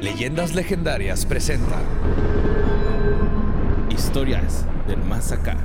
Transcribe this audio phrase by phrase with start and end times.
[0.00, 1.76] Leyendas legendarias presenta
[3.90, 5.56] Historias del más acá.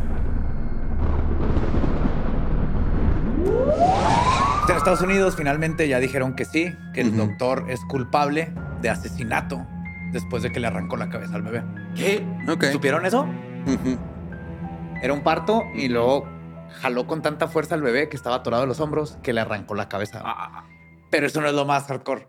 [4.69, 9.65] En Estados Unidos finalmente ya dijeron que sí, que el doctor es culpable de asesinato
[10.11, 11.63] después de que le arrancó la cabeza al bebé.
[11.95, 12.25] ¿Qué?
[12.71, 13.27] ¿Supieron eso?
[15.01, 16.27] Era un parto y luego
[16.81, 19.75] jaló con tanta fuerza al bebé que estaba atorado de los hombros que le arrancó
[19.75, 20.21] la cabeza.
[20.23, 20.65] Ah,
[21.11, 22.27] Pero eso no es lo más hardcore.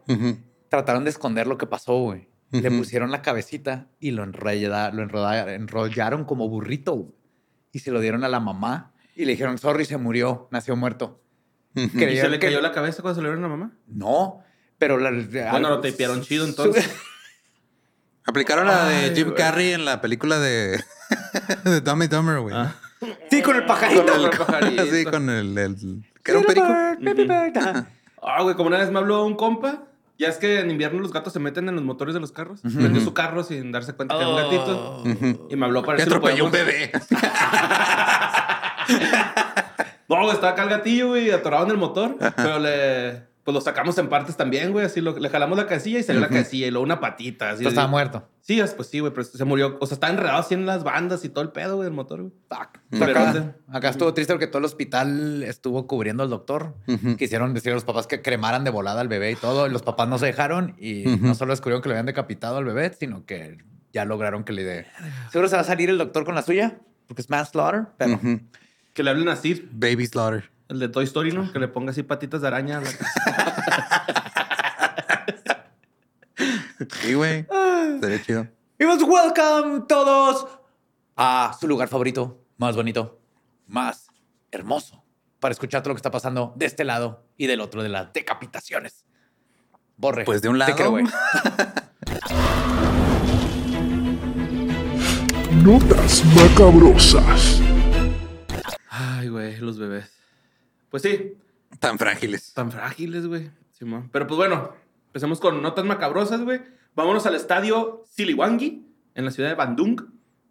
[0.75, 2.29] Trataron de esconder lo que pasó, güey.
[2.51, 7.13] Le pusieron la cabecita y lo, enrolla- lo enrollaron como burrito güey.
[7.71, 11.21] y se lo dieron a la mamá y le dijeron, sorry, se murió, nació muerto.
[11.77, 13.73] ¿Y se le que- cayó la cabeza cuando se le dieron a la mamá?
[13.87, 14.41] No,
[14.79, 15.11] pero la,
[15.51, 16.91] Bueno, lo tapearon chido entonces.
[18.27, 19.37] Aplicaron la de Jim güey.
[19.37, 20.81] Carrey en la película de,
[21.65, 22.55] de and Dumber, güey.
[22.57, 22.75] Ah.
[23.31, 24.07] Sí, con el pajarito.
[24.07, 24.87] Con el pajarito.
[24.87, 26.67] Sí, con el, el- que era un perico.
[28.23, 29.85] Ah, güey, como una vez me habló un compa.
[30.19, 32.61] Ya es que en invierno los gatos se meten en los motores de los carros.
[32.61, 35.03] Prendió su carro sin darse cuenta que era un gatito.
[35.05, 35.49] Ujú.
[35.51, 36.93] Y me habló para Que ver si un bebé.
[40.07, 42.17] No, estaba acá el gatillo, güey, atorado en el motor.
[42.37, 43.34] Pero le...
[43.45, 44.87] Pues lo sacamos en partes también, güey.
[44.87, 46.67] Así lo- le jalamos la casilla y salió la casilla.
[46.67, 47.51] Y luego una patita.
[47.51, 48.27] Así estaba muerto.
[48.41, 49.13] Sí, es- pues sí, güey.
[49.13, 49.77] Pero se murió.
[49.81, 52.23] O sea, estaba enredado así en las bandas y todo el pedo, güey, del motor,
[52.23, 52.33] güey.
[53.13, 56.75] Acá, acá estuvo triste porque todo el hospital estuvo cubriendo al doctor.
[57.17, 59.67] Quisieron decir a los papás que cremaran de volada al bebé y todo.
[59.67, 62.65] y Los papás no se dejaron y no solo descubrieron que le habían decapitado al
[62.65, 63.59] bebé, sino que
[63.93, 64.87] ya lograron que le dé.
[65.31, 68.19] Seguro se va a salir el doctor con la suya, porque es manslaughter, pero.
[68.95, 69.69] Que le hablen así.
[69.73, 70.51] Baby Slaughter.
[70.69, 71.53] El de Toy Story, ¿no?
[71.53, 72.79] Que le ponga así patitas de araña.
[72.79, 73.13] a la casa.
[77.01, 77.47] Sí, güey.
[78.01, 78.49] Sería chido.
[78.79, 80.47] Y pues welcome todos
[81.17, 83.21] a su lugar favorito, más bonito,
[83.67, 84.09] más
[84.51, 85.05] hermoso,
[85.39, 88.13] para escuchar todo lo que está pasando de este lado y del otro de las
[88.13, 89.05] decapitaciones.
[89.97, 90.25] Borre.
[90.25, 90.77] Pues de un te lado.
[90.77, 91.05] creo, güey.
[95.63, 97.61] Notas macabrosas.
[98.91, 100.11] Ay, güey, los bebés.
[100.95, 101.33] Pues sí,
[101.81, 102.55] Tan frágiles.
[102.55, 103.51] tan frágiles, güey.
[103.73, 104.11] Simón.
[104.13, 104.71] Pero pues bueno,
[105.09, 106.61] empecemos con notas macabrosas, güey.
[106.95, 110.01] Vámonos al estadio Siliwangi, en la ciudad de Bandung,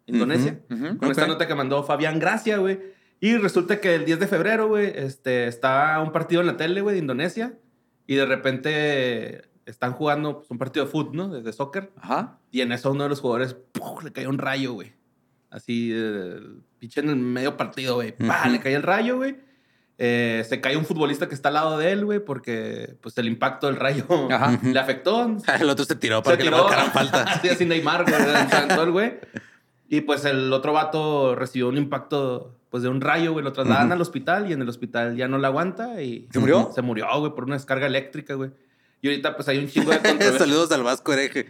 [0.04, 0.60] Indonesia.
[0.68, 2.78] Con esta nota que mandó Fabián Gracia, güey.
[3.20, 6.82] Y resulta que el 10 de febrero, güey, este, está un partido en la tele,
[6.82, 7.54] güey, de Indonesia.
[8.06, 11.28] Y de repente están jugando pues, un partido de fútbol, ¿no?
[11.30, 11.90] De, de soccer.
[11.96, 12.38] Ajá.
[12.50, 14.04] Y en eso uno de los jugadores, ¡puf!
[14.04, 14.92] le cayó un rayo, güey.
[15.48, 16.38] Así, eh,
[16.78, 18.14] pinche en el medio partido, güey.
[18.14, 18.42] ¡Pah!
[18.42, 18.50] Ujú.
[18.52, 19.36] Le cae el rayo, güey.
[19.96, 23.28] Eh, se cae un futbolista que está al lado de él, güey, porque pues el
[23.28, 24.58] impacto del rayo Ajá.
[24.64, 25.36] le afectó.
[25.60, 26.64] El otro se tiró para Se que le tiró.
[26.64, 27.22] marcaran falta.
[27.22, 28.14] Así, así Neymar, güey.
[28.48, 29.14] se aventó el güey.
[29.88, 33.44] Y pues el otro vato recibió un impacto pues de un rayo, güey.
[33.44, 36.26] Lo trasladan al hospital y en el hospital ya no la aguanta y...
[36.32, 36.72] ¿Se murió?
[36.74, 38.50] Se murió, güey, por una descarga eléctrica, güey.
[39.00, 40.38] Y ahorita pues hay un chingo de controversia.
[40.38, 41.46] Saludos al Vasco hereje.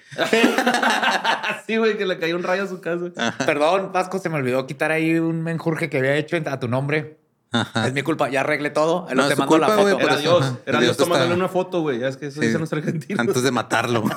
[1.67, 3.11] sí, güey, que le cayó un rayo a su casa.
[3.47, 7.17] Perdón, Vasco, se me olvidó quitar ahí un menjurje que había hecho a tu nombre.
[7.55, 7.87] Ajá.
[7.87, 9.07] Es mi culpa, ya arreglé todo.
[9.15, 9.93] No, te mando la foto.
[9.93, 10.43] por Era eso, Dios.
[10.43, 10.59] ajá.
[10.67, 11.99] Era Dios Dios tomándole está- una foto, güey.
[12.01, 12.47] Ya es que eso Sí.
[12.49, 13.21] dicen los argentinos.
[13.21, 14.05] Antes de matarlo.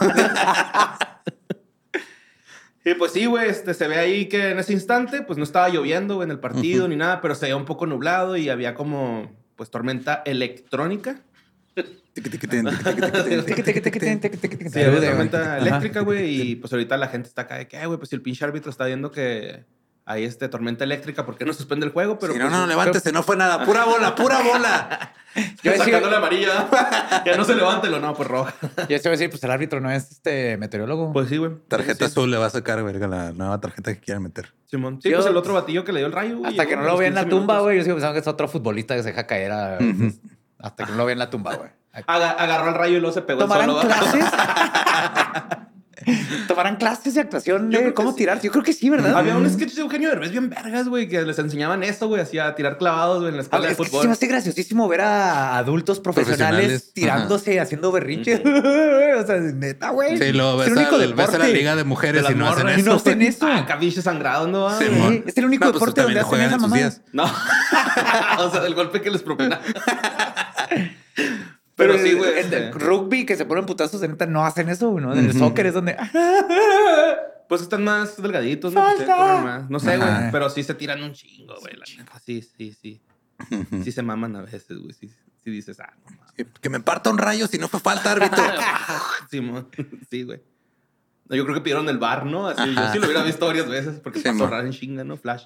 [2.86, 5.68] Y pues sí, güey, este, se ve ahí que en ese instante, pues no estaba
[5.68, 8.75] lloviendo güey, en el partido ni nada, pero se veía un poco nublado y había
[8.75, 11.19] como, pues, tormenta electrónica.
[11.75, 11.84] Sí,
[14.81, 17.98] había tormenta eléctrica, güey, y pues ahorita la gente está acá de que, "Ay, güey,
[17.98, 19.66] pues si el pinche árbitro está viendo que
[20.09, 23.12] hay este tormenta eléctrica porque no suspende el juego, pero Si no, pues, no, levántese,
[23.12, 23.65] no fue nada.
[23.65, 25.12] Pura bola, pura bola.
[25.62, 26.68] Yo sacando la amarilla.
[27.25, 28.56] ya no se levántelo, no, pues roja.
[28.62, 31.13] Yo te voy a decir, pues el árbitro no es este meteorólogo.
[31.13, 31.51] Pues sí, güey.
[31.68, 34.54] Tarjeta Sí, azul le va a sacar, verga, la nueva tarjeta que quieran meter.
[34.65, 35.00] Simón.
[35.04, 36.38] Sí, Yo- pues el otro batillo que le dio el rayo.
[36.38, 37.77] güey, Hasta que no lo vea en la 15 tumba, güey.
[37.77, 39.77] Yo sigo pensando que es otro futbolista que se deja caer a...
[40.60, 41.69] Hasta que no lo vea en la tumba, güey.
[42.07, 43.81] Aga- agarró el rayo y luego se pegó el ¿Tomarán solo.
[43.81, 44.25] clases?
[46.48, 48.18] ¿Tomarán clases de actuación de que cómo sí.
[48.18, 48.42] tirar?
[48.42, 49.16] Yo creo que sí, ¿verdad?
[49.18, 52.54] Había un sketch de Eugenio Derbez bien vergas, güey, que les enseñaban eso, güey, hacía
[52.56, 54.02] tirar clavados, en la escuela ver, de sí fútbol.
[54.02, 58.42] se me hace graciosísimo ver a adultos profesionales, Profesionales, tirándose, haciendo berrinches.
[58.46, 60.18] o sea, neta, güey.
[60.18, 62.48] Sí, Es ves, el único al- ves a la liga de mujeres de y no
[62.48, 62.78] hacen morras.
[62.78, 62.90] Y eso.
[62.90, 63.48] no hacen eso.
[63.48, 64.78] Ah, cabiche sangrado, ¿no?
[64.78, 64.86] Sí.
[65.26, 67.02] Es el único No, pues deporte donde hacen esa días.
[67.12, 67.24] No.
[68.40, 69.60] o sea, del golpe que les propina.
[71.88, 72.31] Pero, Pero sí, güey.
[72.31, 75.13] En este, el rugby que se ponen putazos, de neta, no hacen eso, ¿no?
[75.13, 75.39] En el Ujú.
[75.39, 75.95] soccer es donde.
[77.48, 78.84] Pues están más delgaditos, ¿no?
[78.84, 79.69] Pues, sí, más.
[79.69, 80.10] No sé, güey.
[80.34, 81.78] Pero sí se tiran un chingo, güey.
[81.78, 82.19] la neta.
[82.19, 83.01] Sí, sí, sí.
[83.84, 84.92] Sí se maman a veces, güey.
[84.92, 85.10] Sí,
[85.44, 86.34] sí dices, ah, no mames.
[86.60, 88.44] Que me parta un rayo si no fue falta, árbitro.
[89.31, 89.69] Simón.
[90.10, 90.42] Sí, güey.
[91.30, 92.48] Yo creo que pidieron el bar, ¿no?
[92.48, 94.51] Así, yo sí lo hubiera visto varias veces porque Sí, pasó mon.
[94.51, 95.16] raro en chinga, ¿no?
[95.16, 95.45] Flash.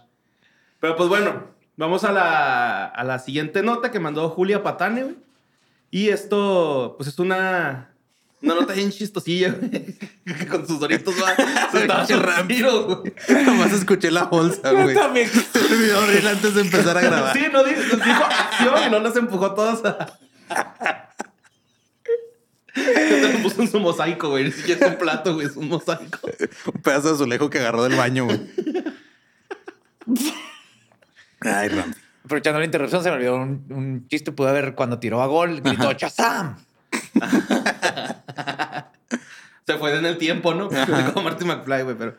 [0.80, 5.18] Pero pues bueno, vamos a la, a la siguiente nota que mandó Julia Patane, güey.
[5.92, 7.94] Y esto, pues es una,
[8.42, 9.50] una nota bien chistosilla,
[10.26, 10.48] güey.
[10.48, 11.36] Con sus doritos va.
[11.72, 12.08] Se estaba
[12.48, 13.14] tiro, güey.
[13.46, 14.96] Nomás escuché la bolsa, güey.
[14.96, 15.30] también.
[15.30, 17.38] Se olvidó abrir antes de empezar a grabar.
[17.38, 20.18] Sí, no dijo, dijo acción y no nos empujó todos a.
[22.74, 24.46] Te lo puso en su mosaico, güey.
[24.46, 25.48] Ni siquiera es un plato, güey.
[25.48, 26.20] Es un mosaico.
[26.74, 28.40] Un pedazo de azulejo que agarró del baño, güey.
[31.42, 31.94] Ay, Ram.
[32.32, 34.32] Aprovechando la interrupción, se me olvidó un, un chiste.
[34.32, 36.56] Pude ver cuando tiró a gol, gritó Chazam.
[39.68, 40.70] Se fue en el tiempo, ¿no?
[41.14, 42.16] Como Marty McFly, güey, pero...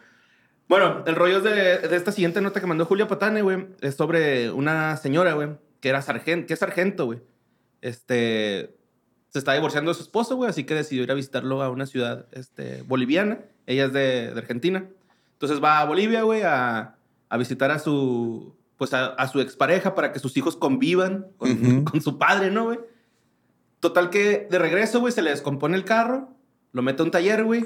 [0.69, 3.69] Bueno, el rollo es de, de esta siguiente nota que mandó Julia Patane, güey.
[3.81, 5.49] Es sobre una señora, güey,
[5.81, 7.23] que era sargento, que es sargento, güey.
[7.81, 8.77] Este...
[9.31, 11.87] Se está divorciando de su esposo, güey, así que decidió ir a visitarlo a una
[11.87, 13.39] ciudad este, boliviana.
[13.67, 14.85] Ella es de, de Argentina.
[15.33, 16.97] Entonces va a Bolivia, güey, a,
[17.31, 18.55] a visitar a su...
[18.83, 22.81] Pues a, a su expareja para que sus hijos convivan con, su padre, ¿no, güey?
[23.79, 26.31] Total que de regreso, güey, se le descompone el carro,
[26.73, 27.65] lo mete a un taller, güey,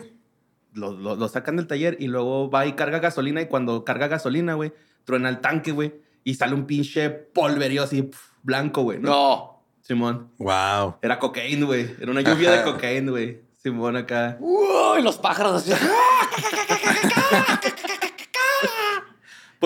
[0.74, 4.08] lo, lo- lo sacan del taller y luego va y carga gasolina y cuando carga
[4.08, 4.74] gasolina, güey,
[5.04, 9.08] truena el tanque, güey, y sale un pinche polverío así pf, blanco, güey, ¿no?
[9.08, 9.62] No.
[9.80, 10.32] Simón.
[10.36, 10.96] Wow.
[11.00, 11.94] Era cocaína, güey.
[11.98, 13.40] Era una lluvia de cocaína, güey.
[13.62, 14.36] Simón acá.
[14.38, 15.72] Uy, los pájaros así.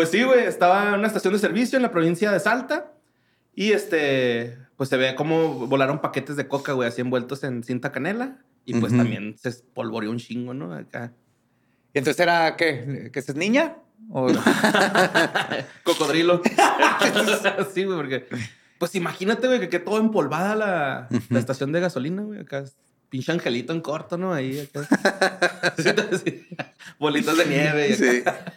[0.00, 2.90] Pues sí, güey, estaba en una estación de servicio en la provincia de Salta
[3.54, 7.92] y este, pues se ve cómo volaron paquetes de coca, güey, así envueltos en cinta
[7.92, 10.72] canela y pues también se espolvoreó un chingo, ¿no?
[10.72, 11.12] Acá.
[11.92, 13.10] ¿Y entonces era qué?
[13.12, 13.76] ¿Que es niña?
[14.08, 14.28] ¿O...
[15.84, 16.40] Cocodrilo.
[17.74, 18.26] sí, güey, porque
[18.78, 22.64] pues imagínate, güey, que quede todo empolvada la, la estación de gasolina, güey, acá.
[23.10, 24.32] Pinche angelito en corto, ¿no?
[24.32, 24.88] Ahí, acá.
[26.98, 27.90] Bolitas de nieve.
[27.90, 27.92] Y
[28.22, 28.44] acá.
[28.46, 28.52] Sí.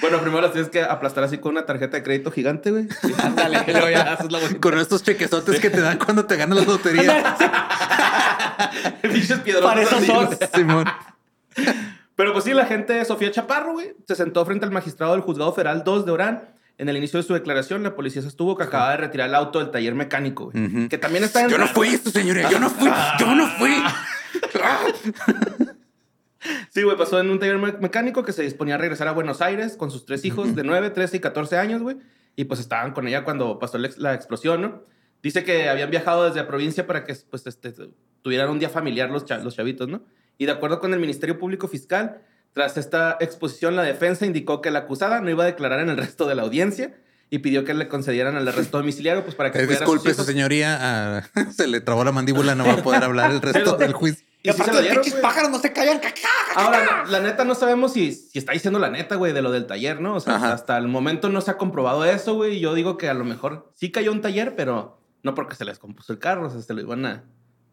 [0.00, 2.88] Bueno, primero las tienes que aplastar así con una tarjeta de crédito gigante, güey.
[3.22, 4.12] Ándale, luego ya.
[4.14, 4.60] Haces la bolita.
[4.60, 7.36] Con estos chequezotes que te dan cuando te ganas la lotería.
[9.02, 10.26] Pinches piedrotas Para eso así, son.
[10.26, 10.38] güey.
[10.54, 10.84] Simón.
[12.16, 15.52] Pero pues sí, la gente, Sofía Chaparro, güey, se sentó frente al magistrado del Juzgado
[15.52, 16.48] Federal 2 de Orán.
[16.76, 19.58] En el inicio de su declaración, la policía sostuvo que acaba de retirar el auto
[19.58, 20.88] del taller mecánico, güey.
[20.88, 21.48] Que también está en...
[21.48, 22.48] Yo no fui esto, señora.
[22.50, 22.88] Yo no fui.
[23.18, 23.82] Yo no fui.
[26.70, 29.40] Sí, güey, pasó en un taller me- mecánico que se disponía a regresar a Buenos
[29.40, 31.96] Aires con sus tres hijos de 9, 13 y 14 años, güey.
[32.36, 34.82] Y pues estaban con ella cuando pasó la, ex- la explosión, ¿no?
[35.22, 37.74] Dice que habían viajado desde la provincia para que pues, este,
[38.22, 40.02] tuvieran un día familiar los, los chavitos, ¿no?
[40.38, 44.70] Y de acuerdo con el Ministerio Público Fiscal, tras esta exposición, la defensa indicó que
[44.70, 46.94] la acusada no iba a declarar en el resto de la audiencia
[47.30, 50.78] y pidió que le concedieran el arresto domiciliario pues para que Eh, disculpe, su señoría.
[50.80, 52.54] ah, se le trabó la mandíbula.
[52.54, 54.24] No va a poder hablar el resto del juicio.
[54.42, 56.00] Y aparte lo los pinches pájaros no se callan.
[56.54, 59.50] Ahora, la, la neta, no sabemos si, si está diciendo la neta, güey, de lo
[59.50, 60.14] del taller, ¿no?
[60.14, 60.52] O sea, Ajá.
[60.52, 62.56] hasta el momento no se ha comprobado eso, güey.
[62.56, 65.64] y Yo digo que a lo mejor sí cayó un taller, pero no porque se
[65.64, 67.24] les compuso el carro, o sea, se lo iban a,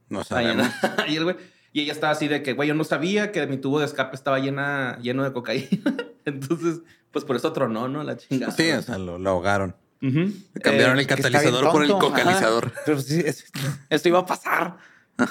[0.10, 0.68] No a sabemos.
[0.82, 1.36] llenar ayer, güey.
[1.72, 4.16] Y ella estaba así de que, güey, yo no sabía que mi tubo de escape
[4.16, 5.68] estaba llena, lleno de cocaína.
[6.26, 6.80] Entonces,
[7.12, 8.04] pues por eso tronó, ¿no?
[8.04, 8.52] La chingada.
[8.54, 9.76] Sí, o sea, lo, lo ahogaron.
[10.00, 12.68] Cambiaron Eh, el bien catalizador por el cocalizador.
[12.68, 12.82] Ajá.
[12.86, 13.46] Pero sí, es-
[13.90, 14.78] esto iba a pasar.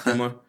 [0.03, 0.41] Simón.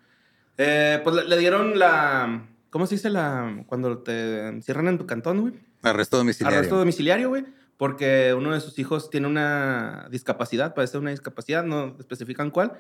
[0.58, 2.46] Eh, pues le, le dieron la...
[2.70, 3.62] ¿Cómo se dice la...
[3.66, 5.54] Cuando te encierran en tu cantón, güey?
[5.82, 6.58] Arresto domiciliario.
[6.58, 7.44] Arresto domiciliario, güey,
[7.76, 12.72] porque uno de sus hijos tiene una discapacidad, parece una discapacidad, no especifican cuál.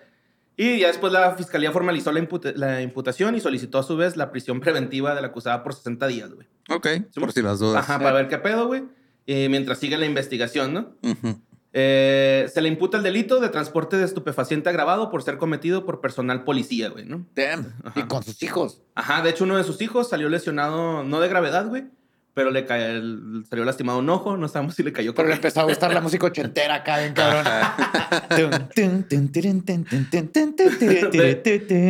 [0.56, 4.16] Y ya después la fiscalía formalizó la, imputa- la imputación y solicitó a su vez
[4.16, 6.46] la prisión preventiva de la acusada por 60 días, güey.
[6.70, 7.84] Ok, por si las dudas.
[7.84, 8.84] Ajá, para ver qué pedo, güey.
[9.26, 10.94] eh, mientras sigue la investigación, ¿no?
[11.02, 11.38] Ujú.
[11.78, 16.00] Eh, se le imputa el delito de transporte de estupefaciente agravado por ser cometido por
[16.00, 17.26] personal policía, güey, ¿no?
[17.34, 17.74] Damn.
[17.94, 18.80] Y con sus hijos.
[18.94, 21.84] Ajá, de hecho, uno de sus hijos salió lesionado, no de gravedad, güey,
[22.32, 23.02] pero le cae,
[23.50, 25.14] salió lastimado un ojo, no sabemos si le cayó.
[25.14, 27.44] Pero le empezó a gustar la música ochentera acá, bien cabrón.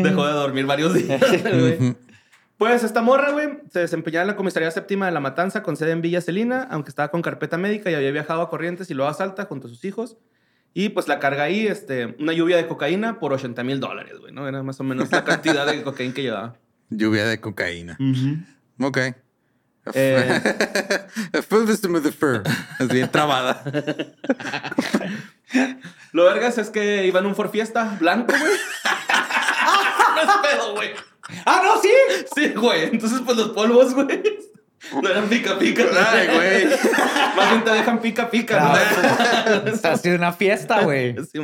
[0.02, 1.20] Dejó de dormir varios días.
[1.42, 1.96] Güey.
[2.58, 5.90] Pues esta morra, güey, se desempeñaba en la comisaría séptima de La Matanza con sede
[5.90, 9.10] en Villa Celina, aunque estaba con carpeta médica y había viajado a Corrientes y luego
[9.10, 10.16] a Salta junto a sus hijos.
[10.72, 14.32] Y pues la carga ahí, este, una lluvia de cocaína por 80 mil dólares, güey,
[14.32, 14.48] ¿no?
[14.48, 16.56] Era más o menos la cantidad de cocaína que llevaba.
[16.90, 17.98] Lluvia de cocaína.
[18.80, 18.98] Ok.
[19.94, 20.40] Eh.
[21.48, 22.42] Fue the fur.
[22.78, 23.62] Es bien trabada.
[26.12, 28.52] Lo vergas es que iba en un Ford Fiesta blanco, güey.
[30.14, 30.90] no es pedo, güey.
[31.44, 31.90] ¡Ah, no, sí!
[32.34, 32.84] Sí, güey.
[32.84, 34.22] Entonces, pues los polvos, güey.
[35.02, 35.84] No eran pica pica.
[36.12, 36.66] Ay, güey.
[37.36, 38.58] Más bien te dejan pica pica.
[38.58, 39.66] Claro.
[39.66, 41.16] Está haciendo una fiesta, güey.
[41.24, 41.40] Sí,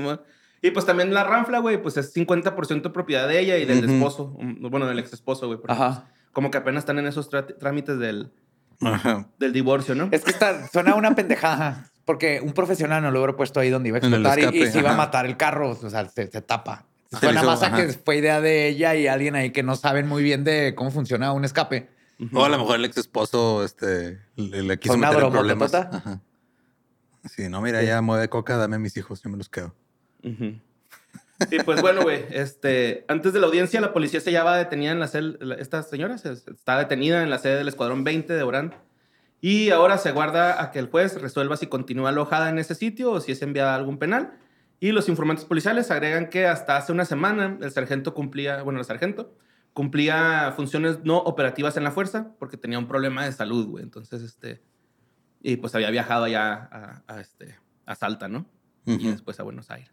[0.65, 3.95] y pues también la ranfla, güey, pues es 50% propiedad de ella y del Ujú.
[3.95, 4.25] esposo.
[4.39, 5.59] um, Bueno, del ex esposo, güey.
[5.67, 6.05] Ajá.
[6.07, 8.31] pues, Como que apenas están en esos trámites del,
[8.81, 9.27] Ajá.
[9.41, 10.09] del divorcio, ¿no?
[10.13, 11.91] Es que está, suena una pendejada.
[12.05, 14.79] Porque un profesional no lo hubiera puesto ahí donde iba a explotar y- y, se
[14.81, 15.71] iba a matar el carro.
[15.71, 16.87] O sea, se, se tapa.
[17.21, 20.23] Suena más a que fue idea de ella y alguien ahí que no saben muy
[20.23, 21.89] bien de cómo funciona un escape.
[22.33, 25.75] O a lo mejor el ex esposo este, le, le quiso meter broma, problemas.
[25.75, 26.21] Ajá.
[27.25, 29.75] Sí, no, mira, ya mueve coca, dame a mis hijos, yo me los quedo.
[30.25, 30.55] Ujú.
[31.51, 35.01] Y pues bueno, güey, este, antes de la audiencia, la policía se hallaba detenida en
[35.01, 38.33] la sede, la- esta señora se- se- está detenida en la sede del Escuadrón 20
[38.33, 38.75] de Orán.
[39.41, 43.11] Y ahora se guarda a que el juez resuelva si continúa alojada en ese sitio
[43.11, 44.35] o si es enviada a algún penal.
[44.83, 48.85] Y los informantes policiales agregan que hasta hace una semana el sargento cumplía, bueno, el
[48.85, 49.33] sargento
[49.75, 53.85] cumplía funciones no operativas en la fuerza porque tenía un problema de salud, güey.
[53.85, 54.61] Entonces, este,
[55.41, 58.45] y pues había viajado allá a, a, este, a Salta, ¿no?
[58.85, 59.11] Y Ujú.
[59.13, 59.93] después a Buenos Aires.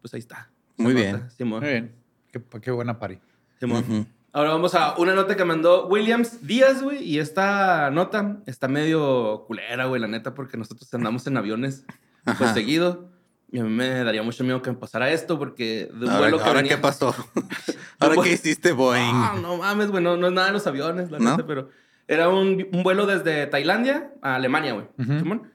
[0.00, 0.50] Pues ahí está.
[0.78, 1.30] Muy bien.
[1.30, 1.60] Simón.
[1.60, 1.94] Muy bien.
[2.32, 3.20] Qué, qué buena pari.
[3.60, 3.84] Simón.
[3.86, 4.06] Ujú.
[4.32, 7.04] Ahora vamos a una nota que mandó Williams Díaz, güey.
[7.04, 11.84] Y esta nota está medio culera, güey, la neta, porque nosotros andamos en aviones
[12.24, 12.54] pues Ajá.
[12.54, 13.11] seguido.
[13.52, 16.18] Y a mí me daría mucho miedo que me pasara esto, porque de un Ahora,
[16.20, 17.14] vuelo que ahora venía- ¿qué pasó?
[18.00, 19.12] ¿Ahora qué hiciste, Boeing?
[19.14, 21.32] Ah, no mames, güey, no, no es nada de los aviones, la ¿No?
[21.32, 21.68] neta, pero
[22.08, 24.86] era un, un vuelo desde Tailandia a Alemania, güey.
[24.96, 25.50] Simón.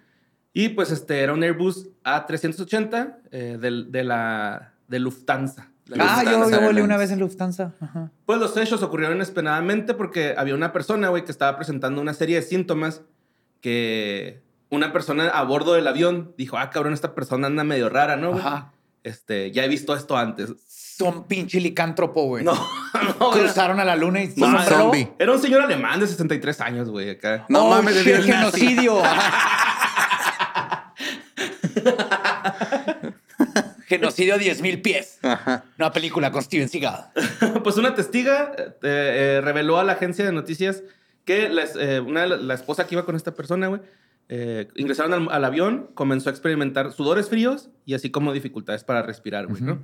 [0.54, 5.72] Y pues este era un Airbus A380 eh, del- de, la de Lufthansa.
[5.88, 7.74] La Ah, yo, Lufthansa yo volé una vez en Lufthansa.
[7.80, 8.12] Ajá.
[8.25, 12.36] Pues los hechos ocurrieron inesperadamente porque había una persona, güey, que estaba presentando una serie
[12.38, 13.01] de síntomas
[13.62, 18.16] que una persona a bordo del avión dijo, ah, cabrón, esta persona anda medio rara,
[18.18, 18.32] ¿no?
[18.32, 18.42] güey?
[18.42, 18.72] Ajá.
[19.04, 20.52] Este, ya he visto esto antes.
[20.68, 22.44] Son pinche licántropo, güey.
[22.44, 22.54] No,
[23.20, 25.10] no, era, Cruzaron a la luna y No, ¿Son era- zombie.
[25.20, 27.46] era un señor alemán de 63 años, güey, acá.
[27.50, 29.02] No Oh, mames, shit, genocidio.
[33.88, 35.20] genocidio a 10 mil pies.
[35.24, 35.64] Ajá.
[35.78, 37.12] Una película con Steven Seagal.
[37.64, 40.84] pues una testiga eh, eh, reveló a la agencia de noticias
[41.26, 43.82] que la, eh, una la esposa que iba con esta persona, güey,
[44.30, 49.02] eh, ingresaron al, al avión, comenzó a experimentar sudores fríos y así como dificultades para
[49.02, 49.80] respirar, güey, ¿no?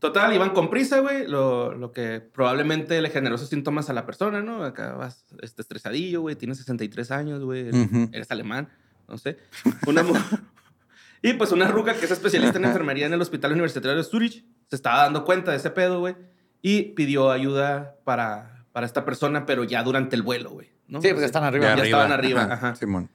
[0.00, 4.06] Total, iban con prisa, güey, lo, lo que probablemente le generó esos síntomas a la
[4.06, 4.62] persona, ¿no?
[4.62, 8.08] Acá vas este, estresadillo, güey, tienes 63 años, güey, eres, Ujú.
[8.12, 8.68] eres alemán,
[9.08, 9.38] no sé.
[9.86, 10.04] Una
[11.22, 14.44] y pues una ruca que es especialista en enfermería en el Hospital Universitario de Zurich
[14.68, 16.14] se estaba dando cuenta de ese pedo, güey,
[16.62, 20.70] y pidió ayuda para, para esta persona, pero ya durante el vuelo, güey.
[20.86, 21.02] ¿no?
[21.02, 21.74] Sí, pues están arriba.
[21.76, 22.74] Ya estaban arriba, ajá.
[22.74, 23.08] Simón.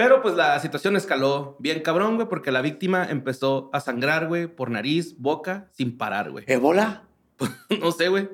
[0.00, 4.46] Pero pues la situación escaló bien cabrón, güey, porque la víctima empezó a sangrar, güey,
[4.46, 6.46] por nariz, boca, sin parar, güey.
[6.48, 7.02] ¿Ebola?
[7.82, 8.30] no sé, güey.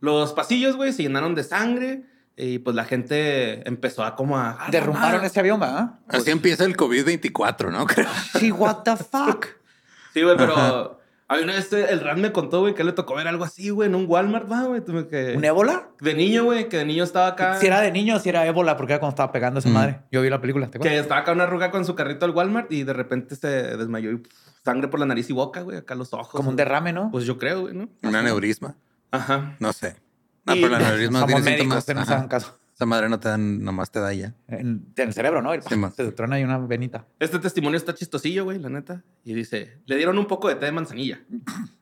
[0.00, 2.02] Los pasillos, güey, se llenaron de sangre
[2.36, 4.66] y pues la gente empezó a como a...
[4.66, 6.00] a- Derrumbaron ese avión, ¿verdad?
[6.06, 7.86] Así empieza el COVID-24, ¿no?
[7.86, 8.10] Creo.
[8.38, 9.46] Sí, what the fuck.
[10.12, 11.00] Sí, güey, pero...
[11.28, 13.88] Hay una vez el Ran me contó, güey, que le tocó ver algo así, güey,
[13.88, 14.82] en un Walmart, va, güey.
[15.08, 15.88] que- ¿Un ébola?
[16.00, 17.58] De niño, güey, que de niño estaba acá...
[17.58, 19.72] Si era de niño, si era ébola, porque era cuando estaba pegando esa Mm.
[19.72, 20.00] madre.
[20.12, 21.00] Yo vi la película, ¿te Que acuerdas?
[21.02, 24.18] estaba acá una arruga con su carrito al Walmart y de repente se desmayó y
[24.18, 24.32] pff,
[24.64, 26.28] sangre por la nariz y boca, güey, acá los ojos.
[26.30, 27.10] Como un derrame, ¿no?
[27.10, 27.88] Pues yo creo, güey, ¿no?
[28.04, 28.76] Un aneurisma.
[29.10, 29.56] Ajá.
[29.58, 29.96] No sé.
[30.44, 32.22] No, Y- pero el aneurisma no tiene médicos, síntomas.
[32.22, 32.56] no caso.
[32.76, 34.34] Esa madre no te dan, nomás te da ya.
[34.48, 35.50] En, en el cerebro, ¿no?
[35.62, 35.92] Sí, man.
[35.94, 37.06] Se te trona ahí una venita.
[37.18, 39.02] Este testimonio está chistosillo, güey, la neta.
[39.24, 41.20] Y dice, le dieron un poco de té de manzanilla,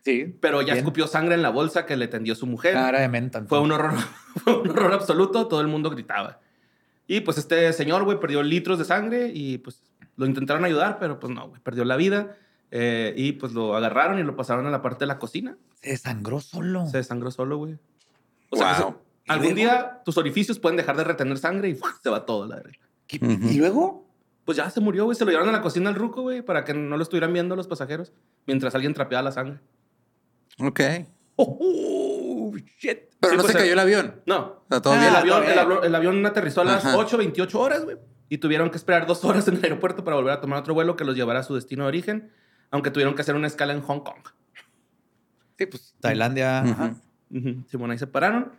[0.04, 0.36] Sí.
[0.40, 0.78] pero ya Bien.
[0.78, 2.76] escupió sangre en la bolsa que le tendió su mujer.
[2.76, 3.44] Era de menta.
[3.48, 3.92] Fue un horror,
[4.44, 6.38] fue un horror absoluto, todo el mundo gritaba.
[7.08, 9.82] Y pues este señor, güey, perdió litros de sangre y pues
[10.16, 12.36] lo intentaron ayudar, pero pues no, güey, perdió la vida.
[12.70, 15.56] Eh, y pues lo agarraron y lo pasaron a la parte de la cocina.
[15.82, 16.86] Se desangró solo.
[16.86, 17.78] Se desangró solo, güey.
[18.50, 18.96] O Wow.
[19.28, 21.94] Algún día tus orificios pueden dejar de retener sangre y ¡fua!
[22.02, 22.72] se va todo, la verdad.
[23.06, 23.48] ¿Qué- Ujú.
[23.48, 24.04] ¿Y luego?
[24.44, 25.16] pues ya se murió, güey.
[25.16, 27.56] Se lo llevaron a la cocina al ruco, güey, para que no lo estuvieran viendo
[27.56, 28.12] los pasajeros
[28.46, 29.58] mientras alguien trapeaba la sangre.
[30.58, 30.80] Ok.
[31.36, 32.98] Oh, shit.
[33.20, 34.20] Pero Sí, no pues, se cayó eh, el avión.
[34.26, 34.62] No.
[34.68, 35.08] Todo Ah, bien.
[35.08, 36.96] el, avión, el, avión, el avión aterrizó a las Ajá.
[36.98, 37.96] 8, 28 horas, güey.
[38.28, 40.94] Y tuvieron que esperar dos horas en el aeropuerto para volver a tomar otro vuelo
[40.96, 42.30] que los llevara a su destino de origen,
[42.70, 44.28] aunque tuvieron que hacer una escala en Hong Kong.
[45.58, 46.60] Sí, pues Tailandia.
[46.60, 46.94] ajá.
[47.30, 47.64] Ujú.
[47.68, 48.52] Simón, ahí se pararon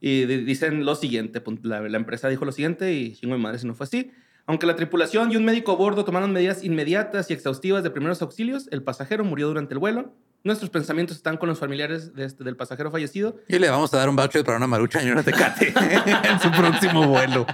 [0.00, 1.42] y di- dicen lo siguiente.
[1.62, 4.10] la empresa dijo lo siguiente y chingo de madre si no fue así.
[4.48, 8.22] Aunque la tripulación y un médico a bordo tomaron medidas inmediatas y exhaustivas de primeros
[8.22, 10.14] auxilios, el pasajero murió durante el vuelo.
[10.44, 13.40] Nuestros pensamientos están con los familiares de este- del pasajero fallecido.
[13.48, 15.74] Y le vamos a dar un voucher para una marucha y una tecate
[16.30, 17.44] en su próximo vuelo.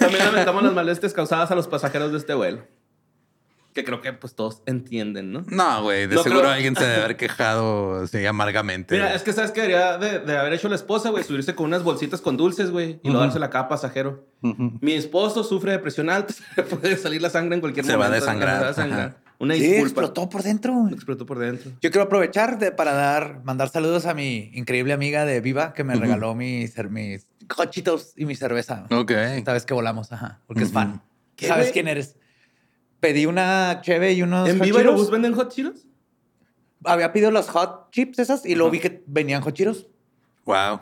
[0.00, 2.64] También lamentamos las molestias causadas a los pasajeros de este vuelo.
[3.80, 5.44] Que creo que pues todos entienden, ¿no?
[5.48, 6.06] No, güey.
[6.06, 8.94] De No seguro creo- alguien se debe haber quejado así amargamente.
[8.94, 11.66] Mira, es que sabes que debería de, de haber hecho la esposa, güey, subirse con
[11.66, 14.26] unas bolsitas con dulces, güey, y lo dársela a cada pasajero.
[14.42, 14.78] Ujú.
[14.80, 17.96] Mi esposo sufre de presión alta, se le puede salir la sangre en cualquier Se
[17.96, 18.24] va a momento.
[18.26, 19.00] desangrar, Se va a desangrar.
[19.08, 19.16] ajá.
[19.38, 19.86] Una Sí, disculpa.
[19.86, 20.74] explotó por dentro.
[20.74, 20.92] güey.
[20.92, 21.70] Explotó por dentro.
[21.80, 25.82] Yo quiero aprovechar de- para dar, mandar saludos a mi increíble amiga de Viva que
[25.82, 26.74] me regaló mis,
[27.70, 28.84] Cheetos y mi cerveza.
[28.90, 29.10] Ok.
[29.10, 31.02] Esta vez que volamos, ajá, porque es fan.
[31.36, 32.16] ¿Qué, ¿Sabes quién eres?
[33.00, 35.10] Pedí una cheve y unos ¿En hot Viva Cheetos.
[35.10, 35.86] Venden hot Cheetos?
[36.84, 39.86] Había pedido los hot chips esas y luego vi que venían hot Cheetos.
[40.44, 40.80] Wow.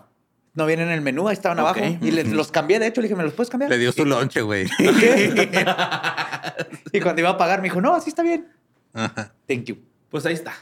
[0.54, 1.66] No vienen en el menú, ahí estaban Ok.
[1.76, 1.98] abajo.
[2.02, 3.70] Y les- los cambié, de hecho, le dije, ¿me los puedes cambiar?
[3.70, 4.66] Le dio su lonche, güey.
[6.92, 8.48] y cuando iba a pagar, me dijo, no, así está bien.
[8.92, 9.32] Ajá.
[9.46, 9.78] Thank you.
[10.10, 10.52] Pues ahí está.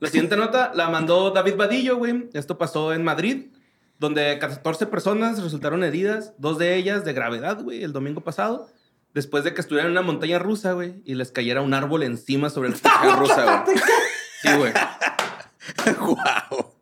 [0.00, 2.28] La siguiente nota la mandó David Vadillo, güey.
[2.32, 3.46] Esto pasó en Madrid,
[3.98, 8.68] donde 14 personas resultaron heridas, dos de ellas de gravedad, güey, el domingo pasado,
[9.14, 12.50] después de que estuvieran en una montaña rusa, güey, y les cayera un árbol encima
[12.50, 13.78] sobre la montaña rusa, güey.
[14.42, 14.72] Sí, güey.
[16.00, 16.72] wow.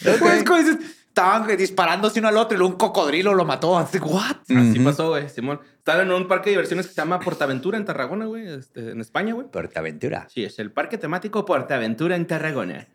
[0.00, 3.78] Después, como dices, estaban disparándose uno al otro y luego un cocodrilo lo mató.
[3.78, 4.36] Así, ¿what?
[4.48, 5.60] Así pasó, güey, Simón.
[5.78, 9.00] Estaban en un parque de diversiones que se llama Portaventura en Tarragona, güey, este, en
[9.00, 9.46] España, güey.
[9.48, 10.26] Portaventura.
[10.28, 12.88] Sí, es el parque temático Portaventura en Tarragona.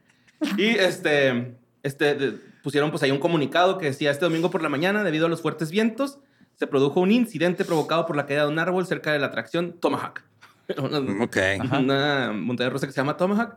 [0.57, 2.31] Y este, este, de-
[2.63, 5.41] pusieron pues ahí un comunicado que decía, este domingo por la mañana, debido a los
[5.41, 6.19] fuertes vientos,
[6.59, 9.79] se produjo un incidente provocado por la caída de un árbol cerca de la atracción
[9.79, 10.21] Tomahawk.
[10.77, 11.37] una, Ok.
[11.79, 13.55] una montaña rusa que se llama Tomahawk.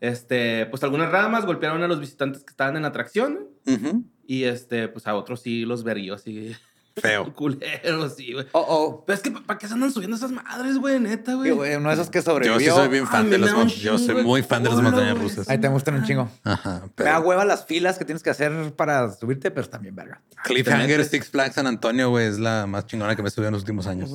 [0.00, 4.04] Este, pues algunas ramas golpearon a los visitantes que estaban en la atracción Ujú.
[4.26, 6.56] y este, pues a otros sí los verguió así.
[6.96, 7.32] Feo.
[7.34, 8.46] Culeros, sí, güey.
[8.52, 9.04] Oh, oh.
[9.06, 11.00] Pero es que, ¿para qué se andan subiendo esas madres, güey?
[11.00, 11.50] Neta, güey.
[11.50, 12.58] Güey, uno de esos que Yo sobrevivió.
[12.58, 15.18] sí soy bien fan mí de un mon- Yo soy muy fan de las montañas
[15.18, 15.48] rusas.
[15.48, 16.28] Ahí te gustan un chingo.
[16.44, 16.70] Ajá.
[16.80, 20.20] Me da Pero hueva las filas que tienes que hacer para subirte, pero bien verga.
[20.44, 21.04] Cliffhanger.
[21.04, 23.86] Six Flags San Antonio, güey, es la más chingona que me subió en los últimos
[23.86, 24.10] años.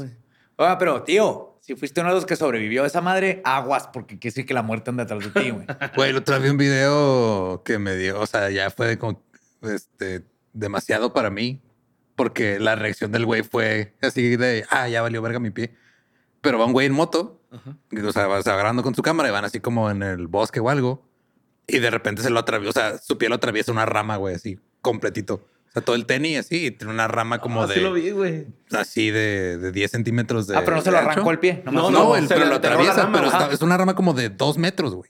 [0.57, 4.17] Ah, pero tío, si fuiste uno de los que sobrevivió a esa madre, aguas, porque
[4.17, 5.65] quiere decir que la muerte anda detrás de ti, güey.
[5.95, 9.21] Güey, el otro día vi un video que me dio, o sea, ya fue como,
[9.61, 11.61] este, demasiado para mí,
[12.17, 15.73] porque la reacción del güey fue así de, ah, ya valió verga mi pie.
[16.41, 19.29] Pero va un güey en moto, o sea, va se va agarrando con su cámara
[19.29, 21.05] y van así como en el bosque o algo,
[21.67, 24.35] y de repente se lo atraviesa, o sea, su pie lo atraviesa una rama, güey,
[24.35, 25.35] así, completito.
[25.69, 28.11] O sea, todo el tenis así, y tiene una rama como Así de, lo vi,
[28.11, 28.47] güey.
[28.71, 31.61] así de, de 10 centímetros de ah, pero no se lo arrancó el pie.
[31.65, 34.13] nomás No, No, lo- el- pero lo atraviesa, rama, pero está- es una rama como
[34.13, 35.09] de dos metros, güey.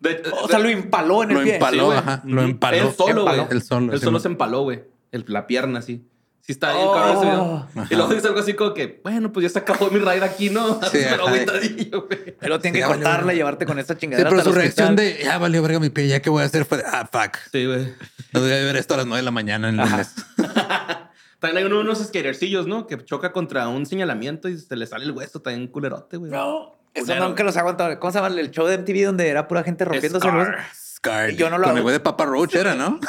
[0.00, 1.54] De- O sea, lo empaló en el Lo pie.
[1.54, 1.98] empaló, güey.
[1.98, 2.76] ajá, lo empaló.
[2.76, 3.34] Él solo, güey.
[3.38, 3.48] Empaló.
[3.52, 4.22] Él solo, Él sí, solo man.
[4.22, 4.82] se empaló, güey.
[5.12, 6.04] La pierna, así.
[6.46, 6.92] Sí está bien, Oh.
[6.92, 7.68] cabrón, ese video.
[7.74, 7.86] Ajá.
[7.90, 10.50] Y luego dice algo así como que, bueno, pues ya se acabó mi ride aquí,
[10.50, 10.74] ¿no?
[10.82, 11.34] Sí, pero ajá.
[11.34, 12.36] agüitadillo, güey.
[12.38, 14.28] Pero tiene Sí, que valió cortarla y llevarte con esta Sí, chingadera.
[14.28, 16.46] pero hasta su el reacción de ya valió verga mi pie, ya qué voy a
[16.46, 17.36] hacer fue de, ah, fuck.
[17.50, 17.94] Sí, güey.
[18.32, 20.14] No debe ver esto a las 9 de la mañana en lunes.
[21.38, 22.86] También hay uno, unos skatercillos, ¿no?
[22.86, 26.30] Que choca contra un señalamiento y se le sale el hueso también culerote, güey.
[26.30, 27.28] No, eso Culero.
[27.28, 27.98] nunca los aguantado.
[28.00, 30.50] ¿Cómo se llama el show de MTV donde era pura gente rompiéndose el hueso?
[30.52, 30.64] Scar.
[30.74, 31.30] Scar.
[31.32, 31.76] Yo no lo Con hago.
[31.78, 32.98] el güey de Papa Roach era, ¿no?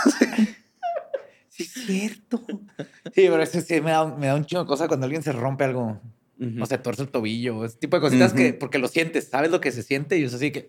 [1.55, 2.41] Sí, es cierto.
[3.13, 5.31] Sí, pero eso sí me da, me da un chingo de cosa cuando alguien se
[5.31, 6.01] rompe algo.
[6.39, 6.61] Ujú.
[6.63, 7.63] O se torce el tobillo.
[7.63, 10.33] Ese tipo de cositas que, porque lo sientes, sabes lo que se siente y es
[10.33, 10.67] así que.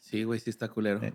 [0.00, 1.02] Sí, güey, sí está culero.
[1.02, 1.12] Eh.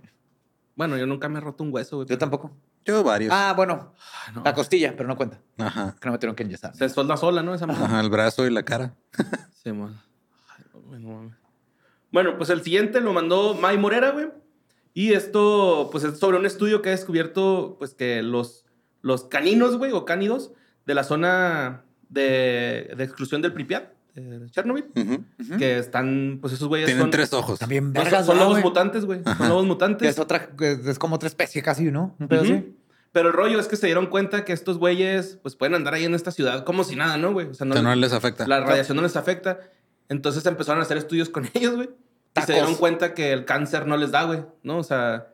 [0.75, 2.07] Bueno, yo nunca me he roto un hueso, güey.
[2.07, 2.55] Yo tampoco.
[2.85, 3.33] Yo varios.
[3.33, 3.93] Ah, bueno,
[4.27, 4.43] Ah, no.
[4.43, 5.39] la costilla, pero no cuenta.
[5.57, 5.95] Ajá.
[5.99, 6.75] Que no me tuvieron que enyesar.
[6.75, 7.55] Se solda sola, ¿no?
[7.55, 7.65] Esa.
[7.65, 8.93] Ajá, el brazo y la cara.
[9.63, 9.99] Sí, man.
[10.55, 11.33] Ay, no, güey, no mames.
[12.11, 14.27] Bueno, pues el siguiente lo mandó May Morera, güey.
[14.93, 18.64] Y esto, pues es sobre un estudio que ha descubierto, pues que los,
[19.05, 20.51] los caninos, güey, o cánidos
[20.87, 23.83] de la zona de, de exclusión del Pripyat,
[24.15, 24.85] de Chernobyl,
[25.59, 27.11] que están, pues esos güeyes Tienen son...
[27.11, 27.59] tres ojos.
[27.59, 29.21] También no, son, vergas, son ¿verdad, lobos mutantes, güey.
[29.23, 30.09] Son lobos mutantes.
[30.09, 32.15] es otra, es como otra especie casi, ¿no?
[32.19, 32.53] Un pedo Ujú.
[32.53, 32.75] así.
[33.11, 36.05] Pero el rollo es que se dieron cuenta que estos güeyes, pues pueden andar ahí
[36.05, 37.47] en esta ciudad como si nada, ¿no, güey?
[37.47, 38.47] O sea, O sea, no les afecta.
[38.47, 39.59] la radiación no les afecta.
[40.09, 41.89] Entonces empezaron a hacer estudios con ellos, güey.
[42.37, 44.77] Y se dieron cuenta que el cáncer no les da, güey, ¿no?
[44.79, 45.27] O sea,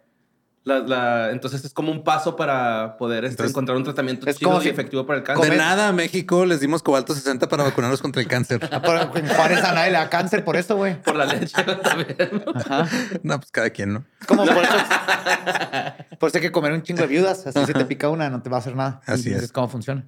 [0.64, 4.38] La- la- entonces es como un paso para poder este, Entonces, encontrar un tratamiento es
[4.38, 5.46] chido como y si- efectivo para el De cáncer.
[5.50, 8.60] Comer- nada, México les dimos cobalto 60 para vacunarlos contra el cáncer.
[8.72, 11.02] En Juárez a nadie le da cáncer por esto, güey.
[11.02, 12.44] Por la leche también.
[12.54, 12.88] Ajá.
[13.24, 14.06] No, pues cada quien, ¿no?
[14.20, 14.74] Es como por eso.
[16.20, 17.48] por eso hay que comer un chingo de viudas.
[17.48, 19.02] Así si te pica una, no te va a hacer nada.
[19.08, 19.42] Así es.
[19.44, 20.06] Es cómo funciona.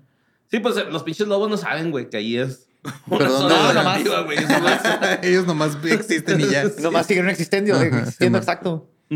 [0.51, 2.67] Sí, pues eh, los pinches lobos no saben, güey, que ahí es.
[3.09, 4.37] Pero zona ¿dónde- radioactiva, güey.
[4.45, 6.65] Nomás- Ellos nomás existen y ya.
[6.79, 8.45] Nomás siguen existiendo, Ajá, existiendo sí,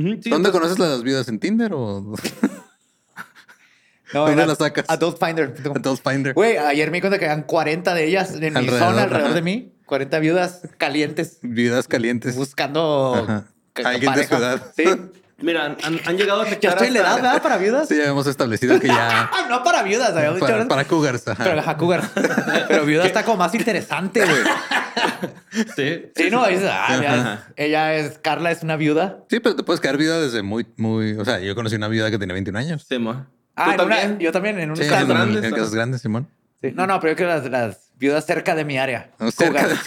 [0.01, 1.27] sí, ¿Dónde entonces- conoces las viudas?
[1.27, 2.13] ¿En Tinder o
[4.13, 4.85] No, ¿Dónde las sacas?
[4.87, 5.53] Adult Finder.
[5.75, 6.33] Adult Finder?
[6.33, 9.33] Güey, ayer me di cuenta que eran 40 de ellas en mi zona, alrededor ajá.
[9.33, 9.73] de mí.
[9.85, 12.35] 40 viudas calientes Viudas calientes.
[12.35, 13.43] buscando
[13.83, 14.61] Alguien de su edad.
[14.75, 14.83] Sí.
[15.39, 16.71] Mira, han, llegado a Ya afectar.
[16.71, 17.41] estoy en la edad, ¿verdad?
[17.43, 17.87] Para viudas.
[17.87, 19.29] Sí, ya hemos establecido que ya.
[19.31, 20.67] Ah, no para viudas, habíamos dicho, para, ¿verdad?
[20.69, 21.27] para cougars.
[21.27, 21.43] ajá.
[21.43, 22.01] Pero, ajá, cougar.
[22.67, 24.41] Pero viuda está como más interesante, güey.
[25.75, 26.11] Sí.
[26.15, 27.33] Sí, no, es, ah, ya Ajá.
[27.33, 29.19] es- ella es, Carla es una viuda.
[29.29, 31.13] Sí, pero te puedes quedar viuda desde muy, muy.
[31.13, 32.85] O sea, yo conocí una viuda que tenía 21 años.
[32.87, 33.25] Sí, mo.
[33.55, 33.71] Ah,
[34.19, 36.27] yo también, en un Sí, en, grandes, en casas grandes, Simón.
[36.61, 36.71] Sí.
[36.75, 39.11] No, no, pero yo creo que las, las viudas cerca de mi área.
[39.19, 39.77] No, cerca Cougar.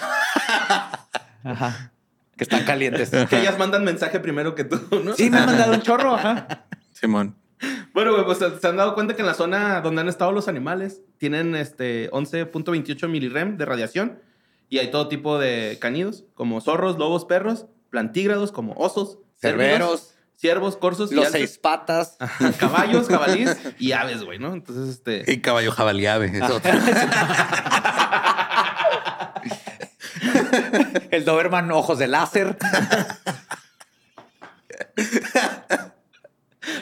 [1.44, 1.92] de- Ajá.
[2.40, 3.10] Que están calientes.
[3.28, 5.14] Que ellas mandan mensaje primero que tú, ¿no?
[5.14, 6.64] Sí, me han mandado un chorro, ajá.
[6.94, 7.36] Simón.
[7.92, 10.48] Bueno, güey, pues se han dado cuenta que en la zona donde han estado los
[10.48, 14.22] animales tienen este 11.28 milirem de radiación
[14.70, 20.78] y hay todo tipo de canidos, como zorros, lobos, perros, plantígrados, como osos, Cerberos, ciervos,
[20.78, 22.16] corzos, y los alces, seis patas.
[22.20, 24.54] ajá, caballos, jabalíes y aves, güey, ¿no?
[24.54, 25.30] Entonces, este...
[25.30, 26.32] Y caballo jabalí ave.
[31.10, 32.56] El Doberman ojos de láser.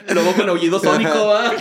[0.08, 1.52] Lobo con aullido sónico, ¿va?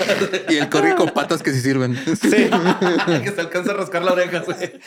[0.50, 1.96] y el corri con patas que sí sirven.
[1.96, 2.50] Sí.
[3.24, 4.80] que se alcanza a rascar la oreja, güey.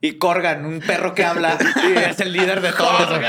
[0.00, 3.20] Y Corgan, un perro que habla y es el líder de todos.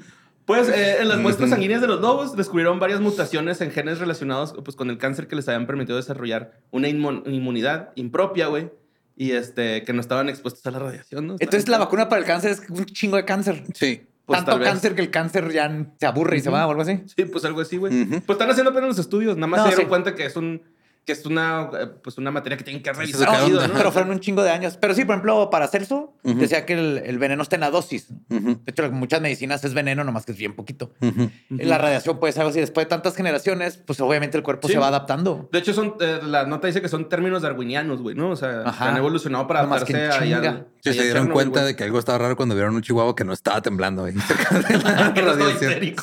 [0.56, 4.54] Pues eh, en las muestras sanguíneas de los lobos descubrieron varias mutaciones en genes relacionados
[4.64, 8.70] pues, con el cáncer que les habían permitido desarrollar una inmu- inmunidad impropia, güey.
[9.16, 11.36] Y este, que no estaban expuestos a la radiación, ¿no?
[11.40, 13.64] Entonces la vacuna para el cáncer es un chingo de cáncer.
[13.74, 14.02] Sí.
[14.24, 17.02] Pues, Tanto cáncer que el cáncer ya se aburre y se va o algo así.
[17.16, 18.04] Sí, pues algo así, güey.
[18.06, 19.36] Pues están haciendo apenas los estudios.
[19.36, 19.88] Nada más No, se dieron sí.
[19.88, 20.62] cuenta que es un...
[21.06, 23.20] Que es una, eh, pues una materia que tienen que revisar.
[23.20, 23.74] sacaron chido, de- ¿no?
[23.74, 24.76] Pero fueron un chingo de años.
[24.78, 26.38] Pero sí, por ejemplo, para Celso, Ujú.
[26.38, 28.08] decía que el, el veneno está en la dosis.
[28.28, 30.92] Ujú, De hecho, muchas medicinas es veneno, nomás que es bien poquito.
[31.00, 31.30] ujú.
[31.48, 32.60] La radiación puede ser algo así.
[32.60, 34.74] Después de tantas generaciones, pues obviamente el cuerpo Sí.
[34.74, 35.48] se va adaptando.
[35.50, 38.30] De hecho, son, eh, la nota dice que son términos darwinianos, güey, ¿no?
[38.30, 38.90] O sea, Ajá.
[38.90, 40.50] han evolucionado para más que adaptarse en ahí chinga.
[40.50, 41.72] al- Sí, se dieron cuenta güey.
[41.72, 44.12] de que algo estaba raro cuando vieron un chihuahua que no estaba temblando la
[45.14, 45.50] Que no estaba.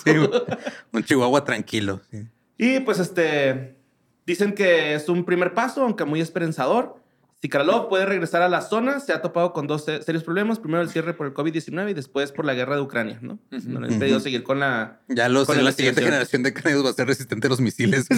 [0.03, 0.29] Sí, güey.
[0.91, 2.01] un chihuahua tranquilo.
[2.11, 2.27] sí.
[2.59, 3.76] Y pues este
[4.27, 7.01] dicen que es un primer paso, aunque muy esperanzador.
[7.39, 10.57] Si Kralov puede regresar a la zona, se ha topado con dos se- serios problemas.
[10.57, 13.37] Primero el cierre por el COVID-19 y después por la guerra de Ucrania, ¿no?
[13.51, 15.01] No le han pedido seguir con la...
[15.07, 17.61] Ya los, Con la la siguiente generación de cráneos va a ser resistente a los
[17.61, 18.07] misiles.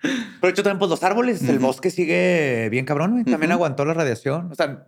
[0.00, 3.24] Pero de hecho, también, pues los árboles, el bosque sigue bien cabrón, güey.
[3.24, 4.50] También aguantó la radiación.
[4.50, 4.86] O sea,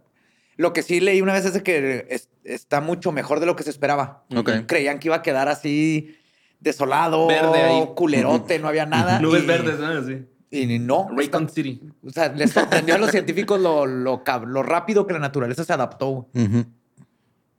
[0.57, 3.55] lo que sí leí una vez es de que es- está mucho mejor de lo
[3.57, 4.25] que se esperaba.
[4.35, 4.51] Ok.
[4.67, 6.17] Creían que iba a quedar así
[6.61, 7.89] desolado, Verde ahí.
[7.95, 9.21] culerote, no había nada.
[9.21, 10.03] Nubes y- verdes, ¿no?
[10.05, 10.27] Sí.
[10.51, 11.09] Y no.
[11.15, 11.81] Raycon City.
[12.07, 15.73] O sea, les sorprendió a los científicos lo, lo, lo rápido que la naturaleza se
[15.73, 16.29] adaptó.
[16.33, 16.65] Ujú.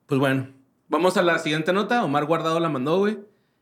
[0.05, 0.47] Pues bueno,
[0.87, 2.03] vamos a la siguiente nota.
[2.05, 3.19] Omar Guardado la mandó, güey.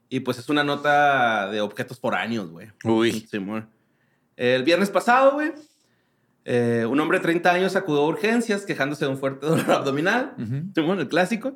[0.10, 2.68] Y pues es una nota de objetos foráneos, güey.
[2.84, 3.26] Uy.
[3.30, 3.68] Simón.
[4.38, 5.52] El viernes pasado, güey,
[6.46, 10.34] eh, un hombre de 30 años acudió a urgencias quejándose de un fuerte dolor abdominal.
[10.76, 11.56] Simón, el clásico.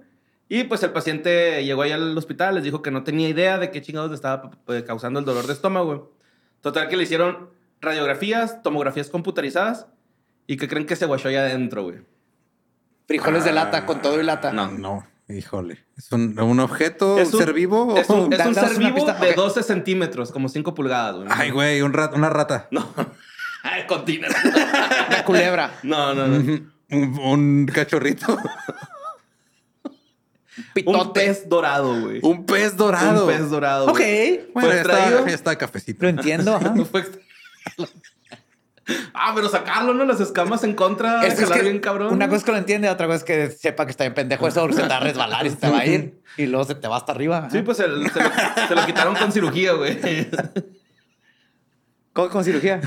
[0.50, 3.70] Y pues el paciente llegó ahí al hospital, les dijo que no tenía idea de
[3.72, 6.14] qué chingados le estaba eh, causando el dolor de estómago.
[6.62, 7.50] Total que le hicieron
[7.82, 9.88] radiografías, tomografías computarizadas
[10.48, 11.98] y que creen que se guachó allá adentro, güey.
[13.08, 14.52] Frijoles de lata con todo y lata.
[14.54, 14.72] No.
[14.72, 15.86] No, híjole.
[15.98, 17.96] ¿Es un, un objeto, Es un ser vivo?
[17.98, 19.36] Es un, es un ser vivo de Ok.
[19.36, 21.28] 12 centímetros, como 5 pulgadas, güey.
[21.32, 22.68] Ay, güey, un rat- una rata.
[22.72, 22.88] No.
[23.64, 24.30] Ay, continúa.
[25.10, 25.72] Una culebra.
[25.84, 26.38] No, no, no.
[26.90, 28.38] Un, un cachorrito.
[30.74, 30.98] Pitote.
[30.98, 32.20] Un pez dorado, güey.
[32.24, 33.26] un pez dorado.
[33.26, 33.86] Un pez dorado.
[33.88, 33.98] Ok.
[34.00, 34.42] güey.
[34.54, 36.04] Bueno, ya está, ya está cafecito.
[36.04, 36.56] Lo entiendo.
[36.56, 36.74] ajá.
[39.14, 40.06] Ah, pero sacarlo, ¿no?
[40.06, 42.14] Las escamas en contra de Es que- es que bien cabrón.
[42.14, 44.48] Una cosa es que lo entiende, otra cosa es que sepa que está bien pendejo
[44.48, 46.22] eso, se te va a resbalar y se te va a ir.
[46.38, 47.40] Y luego se te va hasta arriba.
[47.40, 47.50] ajá.
[47.50, 48.30] Sí, pues el- se, lo,
[48.70, 50.00] se lo quitaron con cirugía, güey.
[52.14, 52.80] ¿Cómo con cirugía?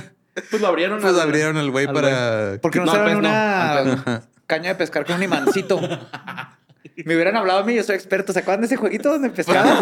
[0.51, 1.03] Pues lo abrieron.
[1.03, 2.59] Pues al- abrieron el güey para...
[2.63, 5.79] Porque no, No, no, una al caña de pescar con un imancito.
[7.05, 8.33] Me hubieran hablado a mí, yo soy experto.
[8.33, 9.81] ¿Se acuerdan de ese jueguito donde pescaba?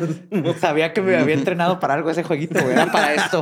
[0.60, 2.72] Sabía que me había entrenado para algo ese jueguito, güey.
[2.72, 3.40] Era para esto.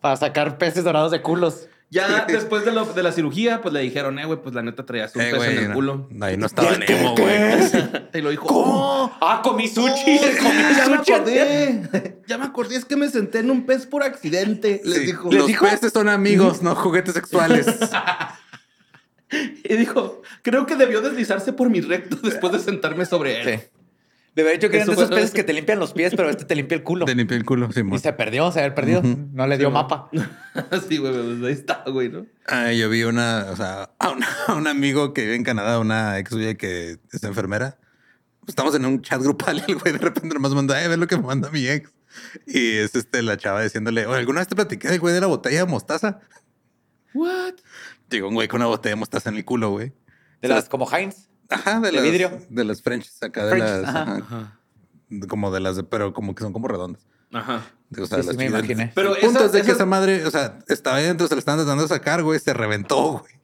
[0.00, 1.68] Para sacar peces dorados de culos.
[1.90, 4.86] Ya después de, lo- de la cirugía, pues le dijeron, eh, güey, pues la neta
[4.86, 5.74] traías un Eh, güey, en el no.
[5.74, 6.08] culo.
[6.22, 7.34] Ahí no estaba Nemo, güey.
[8.14, 8.64] Y lo dijo, ¿Cómo?
[9.04, 9.90] "Oh, Ah, comí sushi.
[10.18, 12.16] oh, comí ya me acordé.
[12.26, 14.80] Ya me acordé, es que me senté en un pez por accidente.
[14.84, 15.30] Les Sí, dijo.
[15.30, 15.66] Los dijo?
[15.66, 17.66] peces son amigos, no juguetes sexuales.
[19.64, 23.60] Y dijo, creo que debió deslizarse por mi recto después de sentarme sobre él.
[23.60, 23.66] Sí.
[24.34, 26.30] De haber dicho que eran de Eso esos peces que te limpian los pies, pero
[26.30, 27.04] este te limpia el culo.
[27.04, 27.98] Te limpié el culo, Y Simón.
[28.00, 29.02] se perdió, se había perdido.
[29.02, 30.08] No le dio mapa.
[30.88, 32.24] Sí, güey, pues ahí está, güey, ¿no?
[32.46, 35.78] Ah, yo vi una, o sea, a, una- a un amigo que vive en Canadá,
[35.78, 37.78] una ex suya que es enfermera.
[38.46, 41.06] Estamos en un chat grupal y el güey de repente nomás manda, eh, ve lo
[41.06, 41.90] que me manda mi ex.
[42.46, 45.26] Y es este, la chava diciéndole, oye, ¿alguna vez te platiqué del güey de la
[45.26, 46.20] botella de mostaza?
[47.14, 47.54] What?
[48.12, 49.92] Llegó un güey con una botella de mostaza en el culo, güey.
[50.40, 51.28] De las como Heinz.
[51.48, 52.38] Ajá, de, ¿De las, vidrio?
[52.48, 53.84] De las Frenches acá, de las.
[53.88, 54.16] ajá.
[54.16, 54.58] ajá.
[55.28, 57.06] Como de las, de- pero como que son como redondas.
[57.32, 57.62] Ajá.
[57.98, 58.92] O sea, Sí, las sí, me imaginé.
[58.94, 61.34] Pero el punto esa- es de que esa- madre, o sea, estaba ahí dentro, se
[61.34, 63.34] la estaban tratando de sacar, güey, se reventó, güey.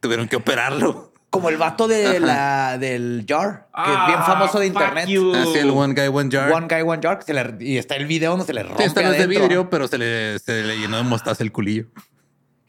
[0.00, 1.12] Tuvieron que operarlo.
[1.30, 5.06] Como el vato de la, del jar, que es bien Ah, famoso de internet.
[5.08, 5.34] you.
[5.34, 6.52] Así el One Guy, One Jar.
[6.52, 7.18] One guy, one jar.
[7.20, 9.18] que se le- y está el video donde se le rompe Sí, esta no es
[9.18, 11.86] de vidrio, pero se le, se le llenó de mostaza el culillo.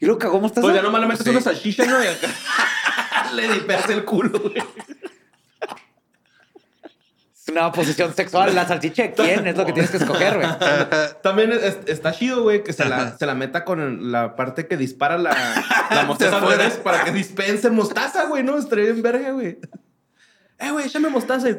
[0.04, 0.60] ¿Y luego cagó mostaza?
[0.60, 1.30] Pues ya nomás le metes Sí.
[1.30, 2.04] una salchicha, ¿no?
[2.04, 2.28] Y acá
[3.34, 4.54] le dipeas el culo, güey.
[7.34, 8.54] Es una posición sexual.
[8.54, 9.46] ¿La salchicha de quién?
[9.46, 10.48] Es lo que tienes que escoger, güey.
[11.22, 14.76] También es- está chido, güey, que se la, se la meta con la parte que
[14.76, 15.34] dispara la,
[15.90, 16.38] la mostaza
[16.82, 18.58] para que dispense mostaza, güey, ¿no?
[18.58, 19.58] Estaría bien verga, güey.
[20.58, 21.48] Eh, güey, échame mostaza.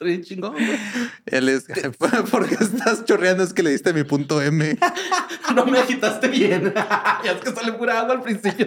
[0.00, 0.78] Bien chingón, güey.
[1.26, 1.66] Él es,
[2.30, 3.42] ¿por qué estás chorreando?
[3.42, 4.78] Es que le diste mi punto M.
[5.54, 6.72] No me agitaste bien.
[6.74, 8.66] ya es que sale pura agua al principio.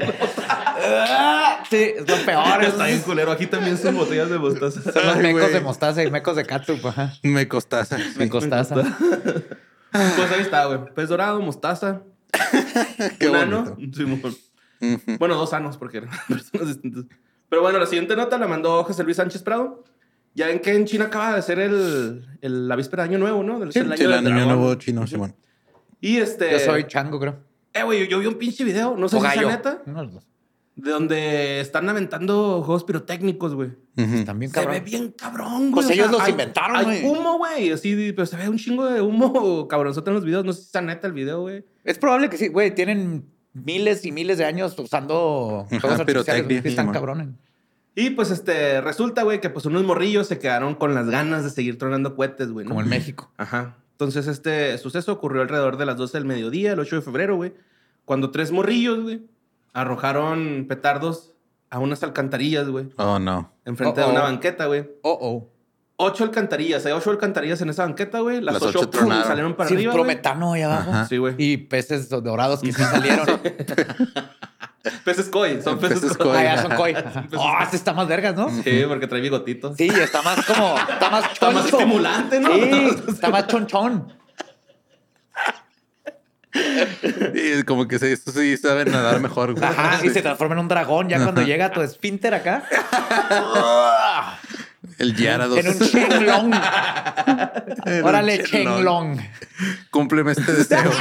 [1.70, 2.64] Sí, es lo peor.
[2.64, 3.32] Está bien culero.
[3.32, 4.82] Aquí también son botellas de mostaza.
[4.94, 5.54] Son los Ay, mecos güey.
[5.54, 6.80] de mostaza y mecos de catsup.
[7.24, 7.98] Me costaza.
[8.16, 8.76] Me costaza.
[9.92, 10.80] Pues ahí está, güey.
[10.94, 12.04] Pez dorado, mostaza.
[13.20, 13.78] Qué un ano.
[13.94, 14.22] Simón.
[15.18, 17.06] Bueno, dos anos, porque eran personas distintas.
[17.50, 19.84] Pero bueno, la siguiente nota la mandó José Luis Sánchez Prado.
[20.34, 23.44] Ya ven que en China acaba de ser el, el- la víspera de Año Nuevo,
[23.44, 23.60] ¿no?
[23.60, 25.36] Del Sí, el sí, el año nuevo chino, Simón.
[26.00, 26.52] Y este.
[26.52, 27.40] Yo soy chango, creo.
[27.74, 29.50] Eh, güey, yo vi un pinche video, no sé O si es gallo.
[29.50, 30.28] neta, Uno de los dos.
[30.76, 33.70] de donde están aventando juegos pirotécnicos, güey.
[33.98, 34.24] Ujú.
[34.26, 34.84] También Se ve cabrón.
[34.86, 35.72] bien cabrón, güey.
[35.72, 37.06] Pues O sea, ellos los hay- inventaron, Hay güey.
[37.06, 37.72] humo, güey.
[37.72, 40.46] Así, pero se ve un chingo de humo cabronzote en los videos.
[40.46, 41.66] No sé si está neta el video, güey.
[41.84, 42.76] Es probable que sí, güey.
[42.76, 43.26] Tienen
[43.64, 46.66] miles y miles de años usando Ajá, juegos artificiales.
[46.66, 47.30] Están cabrones.
[47.96, 51.50] Y pues este, resulta, güey, que pues unos morrillos se quedaron con las ganas de
[51.50, 52.66] seguir tronando cohetes, güey.
[52.66, 52.70] ¿no?
[52.70, 53.32] Como en México.
[53.38, 53.78] Ajá.
[53.94, 57.54] Entonces, este suceso ocurrió alrededor de las 12 del mediodía, el 8 de febrero, güey.
[58.06, 59.22] Cuando tres morrillos, güey,
[59.74, 61.34] arrojaron petardos
[61.72, 62.90] a unas alcantarillas, güey.
[62.98, 63.52] Oh, no.
[63.66, 64.88] Enfrente Oh, de una banqueta, güey.
[65.02, 65.50] Oh, oh.
[66.00, 66.86] Ocho alcantarillas.
[66.86, 68.40] Hay ocho alcantarillas en esa banqueta, güey.
[68.40, 70.16] Las, Las ocho, ocho pum, salieron para Sí, arriba, puro güey.
[70.16, 70.92] metano ahí abajo.
[70.92, 71.06] Ajá.
[71.08, 71.34] Sí, güey.
[71.40, 73.26] Y peces dorados que sí salieron.
[75.04, 75.62] Peces koi.
[75.62, 76.38] Son peces, Peces koi.
[76.38, 76.94] ah, ya son koi.
[77.36, 78.50] Oh, este está más vergas, ¿no?
[78.64, 79.76] Sí, porque trae bigotito.
[79.76, 80.76] Sí, está más como...
[80.78, 81.78] Está más Está más choncho.
[81.80, 82.54] estimulante, ¿no?
[82.54, 84.14] Sí, está más chonchón.
[87.34, 89.64] Y como que se, estos sí saben nadar mejor, güey.
[89.64, 92.64] Ajá, y se transforma en un dragón ya cuando llega a tu esfínter acá.
[94.98, 95.58] El Yarados.
[95.60, 96.54] en un chenglong.
[97.86, 99.18] En un Órale, chenglong.
[99.18, 99.30] chenglong.
[99.92, 100.92] Cúmpleme este deseo.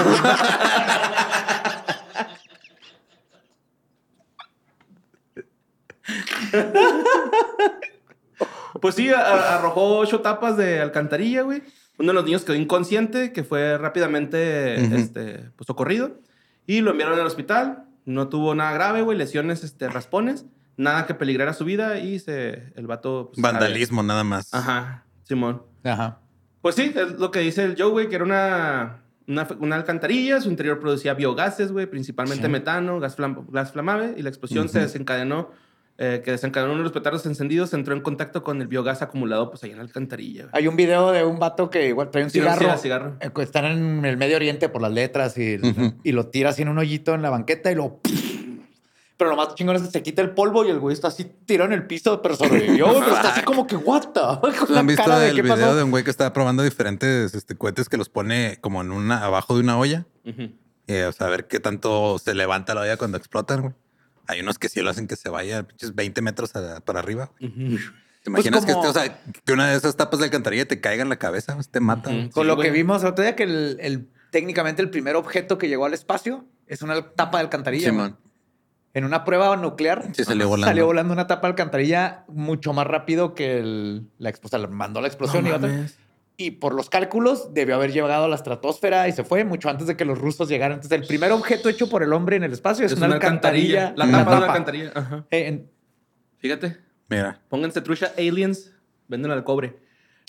[8.80, 11.62] Pues sí, a- arrojó ocho tapas de alcantarilla, güey.
[11.98, 16.20] Uno de los niños quedó inconsciente, que fue rápidamente este, pues, socorrido.
[16.66, 17.84] Y lo enviaron al hospital.
[18.04, 19.16] No tuvo nada grave, güey.
[19.16, 20.44] Lesiones, este, raspones.
[20.76, 21.98] Nada que peligrara su vida.
[21.98, 23.30] Y se, el vato...
[23.32, 24.52] pues, Vandalismo, nada más.
[24.52, 25.62] Ajá, Simón.
[25.84, 26.18] Ajá.
[26.60, 30.40] Pues sí, es lo que dice el Joe, güey, que era una, una, una alcantarilla.
[30.40, 32.50] Su interior producía biogases, güey, principalmente Sí.
[32.52, 34.14] metano, gas, flam- gas flamable.
[34.16, 35.50] Y la explosión se desencadenó,
[35.98, 39.48] eh, que desencadenó uno de los petardos encendidos, entró en contacto con el biogás acumulado,
[39.50, 40.42] pues ahí en la alcantarilla.
[40.44, 40.50] güey.
[40.54, 42.76] Hay un video de un vato que igual trae un Sí, cigarro.
[42.78, 43.16] cigarro.
[43.20, 45.58] Eh, Están en el Medio Oriente por las letras y,
[46.04, 48.00] y lo tira así en un hoyito en la banqueta y lo...
[49.18, 51.24] Pero lo más chingón es que se quita el polvo y el güey está así
[51.46, 52.86] tirado en el piso, pero sobrevivió.
[53.00, 54.20] pero está así como que, what the?
[54.58, 55.74] Con la ¿Han visto cara de el qué video pasó.
[55.76, 59.24] de un güey que está probando diferentes este, cohetes que los pone como en una,
[59.24, 60.04] abajo de una olla?
[60.26, 60.50] Ujú.
[60.86, 63.74] Y, o sea, a ver qué tanto se levanta la olla cuando explotan, güey.
[64.28, 67.30] Hay unos que sí lo hacen que se vaya pinches 20 metros a- para arriba.
[67.40, 67.78] Ujú.
[68.22, 70.66] ¿Te imaginas Pues como- que, este, o sea, que una de esas tapas de alcantarilla
[70.66, 71.56] te caiga en la cabeza?
[71.70, 72.10] Te mata.
[72.10, 75.58] Con Sí, lo que vimos el otro día que el, el- técnicamente el primer objeto
[75.58, 77.90] que llegó al espacio es una tapa de alcantarilla.
[77.90, 78.16] Simón.
[78.94, 80.68] En una prueba nuclear Sí, salió volando.
[80.70, 84.72] salió volando una tapa de alcantarilla mucho más rápido que el- la explosión.
[84.74, 85.86] mandó la explosión No y otra.
[86.38, 89.86] Y por los cálculos debió haber llegado a la estratosfera y se fue mucho antes
[89.86, 90.76] de que los rusos llegaran.
[90.76, 93.94] Entonces, el primer objeto hecho por el hombre en el espacio es, una, alcantarilla.
[93.96, 94.92] La en tapa de una alcantarilla.
[94.94, 95.26] Ajá.
[95.30, 95.70] Eh, en-
[96.38, 96.76] Fíjate.
[97.08, 97.40] Mira.
[97.48, 98.72] Pónganse trucha aliens.
[99.08, 99.78] Venden al cobre.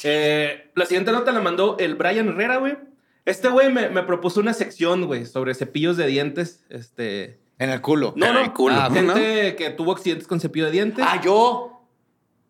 [0.03, 2.77] Eh, la siguiente nota la mandó el Brian Herrera, güey.
[3.25, 6.63] Este güey me, me propuso una sección, güey, sobre cepillos de dientes.
[6.69, 7.39] Este.
[7.59, 8.13] en el culo.
[8.15, 8.39] No, no.
[8.39, 9.13] el culo, Ah, ¿no?
[9.15, 11.03] gente que tuvo accidentes con cepillo de dientes.
[11.05, 11.83] Ah, yo.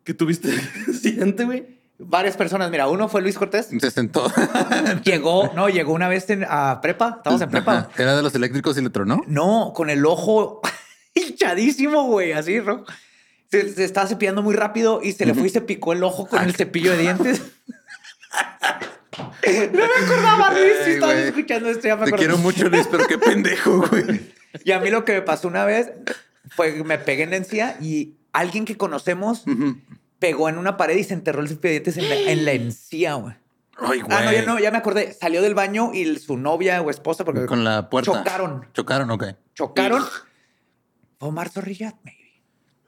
[0.04, 0.50] Que tuviste
[0.88, 1.77] accidente, güey.
[2.00, 2.70] Varias personas.
[2.70, 3.68] Mira, uno fue Luis Cortés.
[3.80, 4.30] Se sentó.
[5.04, 7.14] Llegó, no, llegó una vez en- a prepa.
[7.18, 7.78] Estamos en prepa.
[7.78, 7.88] Ajá.
[7.98, 9.20] Era de los eléctricos y le tronó.
[9.26, 10.60] No, con el ojo
[11.14, 12.84] hinchadísimo, güey, así, rojo.
[13.50, 16.28] Se, se estaba cepillando muy rápido y se le fue y se picó el ojo
[16.28, 17.42] con el cepillo de dientes.
[19.72, 22.26] no me acordaba, Luis, si estabas escuchando esto, ya me Te acordé.
[22.26, 24.32] quiero mucho, Luis, pero qué pendejo, güey.
[24.64, 25.90] Y a mí lo que me pasó una vez
[26.50, 29.44] fue que me pegué en la encía y alguien que conocemos.
[30.18, 32.52] Pegó en una pared y se enterró el cepillo de dientes en la, en la
[32.52, 33.34] encía, güey.
[33.80, 34.16] Ay, güey.
[34.18, 35.12] Ah, no ya, no, ya me acordé.
[35.12, 38.12] Salió del baño y su novia o esposa, porque Con la puerta.
[38.12, 38.66] chocaron.
[38.74, 39.24] Chocaron, ok.
[39.54, 40.02] Chocaron.
[41.18, 42.18] Fue Omar Zorrilla, maybe.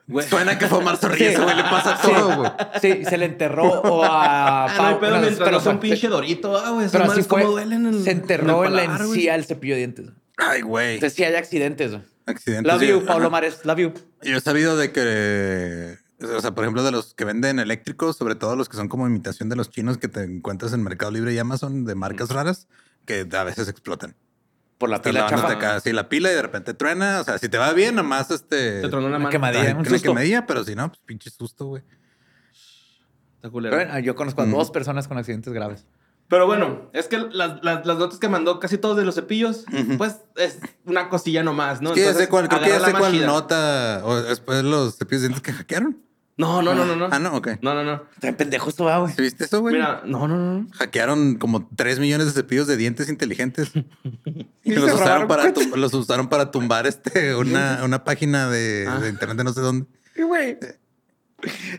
[0.07, 0.27] Güey.
[0.27, 1.33] Suena que fue Omar Zorrilla, Sí.
[1.35, 2.07] ese güey le pasa Sí.
[2.11, 2.51] todo, güey.
[2.81, 6.57] Sí, se le enterró o a Ah, no pero no un fue- pinche dorito.
[6.57, 6.89] Ah, güey.
[6.91, 7.43] Pero así fue.
[7.45, 8.99] duelen en el- se enterró en, la güey.
[9.07, 10.05] encía el cepillo de dientes.
[10.37, 10.95] Ay, güey.
[10.95, 11.91] Entonces sí hay accidentes.
[11.91, 12.03] güey.
[12.25, 12.71] Accidentes.
[12.73, 13.63] Love you, Pablo Mares.
[13.63, 13.93] Love you.
[14.23, 18.35] Yo he sabido de que, o sea, por ejemplo, de los que venden eléctricos, sobre
[18.35, 21.33] todo los que son como imitación de los chinos que te encuentras en Mercado Libre
[21.33, 22.67] y Amazon de marcas raras,
[23.05, 24.15] que a veces explotan.
[24.77, 25.51] Por la pila chafa.
[25.51, 27.21] acá así la pila y de repente truena.
[27.21, 28.81] O sea, si te va bien, nomás este.
[28.81, 29.29] Te tronó una Una mano.
[29.29, 29.71] quemadilla.
[29.71, 30.09] Un una susto.
[30.09, 31.83] quemadilla, pero si no, pues pinche susto, güey.
[33.35, 33.75] Está culero.
[33.75, 34.51] Bueno, yo conozco a Mm.
[34.51, 35.85] dos personas con accidentes graves.
[36.27, 39.65] Pero bueno, es que las, las, las notas que mandó casi todos de los cepillos,
[39.67, 39.97] Ujú.
[39.97, 41.93] pues es una cosilla nomás, ¿no?
[41.93, 44.01] Ya Entonces, sé cuál, creo que ya sé cuál nota.
[44.05, 46.01] O después los cepillos de dientes que hackearon.
[46.41, 47.07] No, no, no, no, no.
[47.11, 47.49] Ah, no, ok.
[47.61, 48.03] No, no, no.
[48.15, 49.13] Está pendejo esto, va, güey.
[49.13, 49.75] ¿Sí ¿Viste eso, güey?
[49.75, 50.67] Mira, no, no, no.
[50.73, 53.71] Hackearon como 3 millones de cepillos de dientes inteligentes.
[54.63, 58.99] y los usaron, para los usaron para tumbar este, una, una página de, Ah.
[58.99, 59.85] de internet de no sé dónde.
[60.15, 60.57] Y, güey.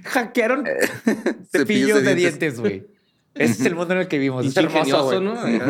[0.05, 0.65] Hackearon
[1.05, 2.61] Cepillos cepillos de de dientes.
[2.61, 2.87] güey.
[3.35, 4.47] Ese es el mundo en el que vivimos.
[4.47, 5.61] Es hermoso, güey.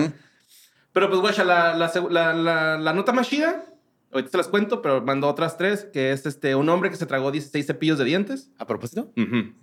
[0.93, 1.91] Pero pues, guacha, la, la,
[2.35, 3.65] la, la nota más chida,
[4.13, 7.07] ahorita se las cuento, pero mandó otras tres, que es este, un hombre que se
[7.07, 8.51] tragó 16 cepillos de dientes.
[8.59, 9.13] A propósito.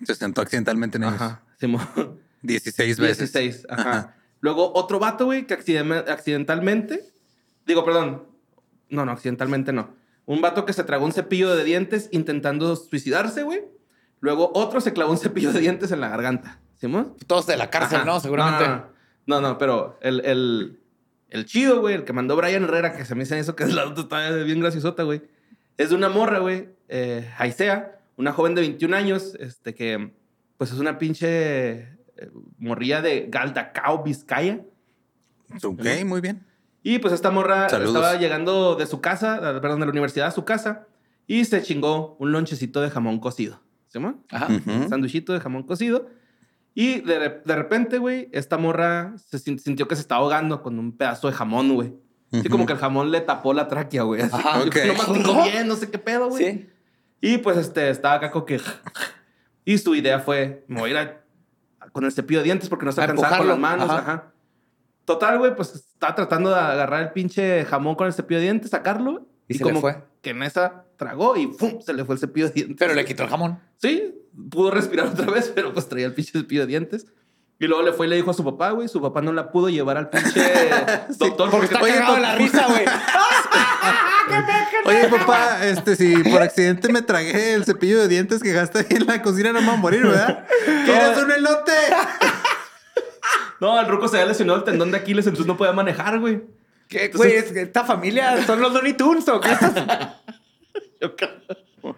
[0.03, 1.15] Se sentó accidentalmente en ellos.
[1.15, 1.43] Ajá.
[1.59, 1.87] Simón.
[2.41, 3.31] 16 veces.
[3.33, 3.67] 16.
[3.69, 3.81] Ajá.
[3.89, 4.15] Ajá.
[4.41, 7.03] Luego otro vato, güey, que accident- accidentalmente.
[7.65, 8.23] Digo, perdón.
[8.89, 9.89] No, no, accidentalmente no.
[10.25, 13.63] Un vato que se tragó un cepillo de dientes intentando suicidarse, güey.
[14.21, 16.59] Luego otro se clavó un cepillo de dientes en la garganta.
[16.77, 17.15] ¿Simón?
[17.27, 18.05] Todos de la cárcel, Ajá.
[18.05, 18.19] ¿no?
[18.19, 18.65] Seguramente.
[18.67, 20.78] No, no, no, No, no, pero el, el,
[21.29, 23.73] el chido, güey, el que mandó Brian Herrera, que se me dice eso, que es
[23.73, 25.21] la nota está bien graciosota, güey.
[25.77, 30.11] Es de una morra, güey, eh, Aisea, una joven de 21 años, este, que
[30.57, 31.29] pues es una pinche
[31.79, 31.97] eh,
[32.57, 34.61] morrilla de Galdacao, Vizcaya.
[35.63, 36.45] Ok, muy bien.
[36.83, 37.95] Y pues esta morra Saludos.
[37.95, 40.87] estaba llegando de su casa, eh, perdón, de la universidad a su casa,
[41.27, 43.61] y se chingó un lonchecito de jamón cocido.
[43.87, 44.23] ¿Sí, mo?
[44.29, 44.47] Ajá.
[44.53, 44.71] Ujú.
[44.71, 46.09] un sanduichito de jamón cocido.
[46.81, 50.79] Y de, de repente, güey, esta morra se sin- sintió que se estaba ahogando con
[50.79, 51.93] un pedazo de jamón, güey.
[52.31, 54.21] Así como que el jamón le tapó la tráquea, güey.
[54.21, 54.87] Así Ajá, como que ok.
[54.87, 56.43] no masticó bien, no sé qué pedo, güey.
[56.45, 56.69] Sí.
[57.19, 58.61] Y pues este, estaba acá con que...
[59.65, 62.85] Y su idea fue, me voy a ir a- con el cepillo de dientes porque
[62.85, 63.89] no se A alcanzaba con las manos.
[63.89, 63.99] ajá.
[63.99, 64.31] Ajá.
[65.03, 68.69] Total, güey, pues estaba tratando de agarrar el pinche jamón con el cepillo de dientes,
[68.71, 69.27] sacarlo.
[69.49, 70.01] Y se le fue.
[70.21, 71.81] que en esa tragó y ¡pum!
[71.81, 72.75] se le fue el cepillo de dientes.
[72.77, 73.59] Pero le quitó el jamón.
[73.77, 74.13] Sí,
[74.51, 77.07] pudo respirar otra vez, pero pues traía el pinche cepillo de dientes.
[77.57, 78.87] Y luego le fue y le dijo a su papá, güey.
[78.87, 80.39] Su papá no la pudo llevar al pinche
[81.17, 81.49] doctor.
[81.49, 82.85] Porque está cagado de la risa, güey.
[84.85, 89.07] Oye, papá, este, si por accidente me tragué el cepillo de dientes que ahí en
[89.07, 90.45] la cocina, no me voy a morir, ¿verdad?
[90.85, 91.71] ¿Quieres un elote?
[93.59, 96.43] No, el ruco se había lesionado el tendón de Aquiles, entonces no podía manejar, güey.
[96.87, 97.33] ¿Qué, güey?
[97.33, 99.73] Es que esta familia son los Looney Tunes, ¿o qué estás?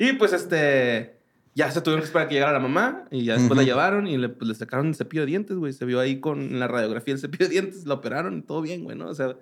[0.00, 1.18] Y pues este.
[1.54, 4.06] Ya se tuvieron que esperar a que llegara la mamá y ya después la llevaron
[4.06, 5.72] y le, pues, le sacaron el cepillo de dientes, güey.
[5.72, 8.84] Se vio ahí con la radiografía el cepillo de dientes, la operaron y todo bien,
[8.84, 9.08] güey, ¿no?
[9.08, 9.34] O sea,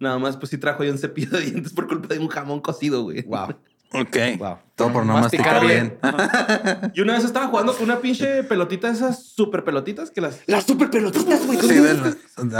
[0.00, 2.60] nada más pues sí trajo ahí un cepillo de dientes por culpa de un jamón
[2.60, 3.22] cocido, güey.
[3.22, 3.54] Wow.
[3.94, 4.16] Ok.
[4.38, 4.58] Wow.
[4.74, 6.92] Todo por no Masticar masticar bien.
[6.94, 10.40] Y una vez estaba jugando con una pinche pelotita de esas super pelotitas que las.
[10.46, 11.58] Las super pelotitas, güey.
[11.60, 11.74] Sí.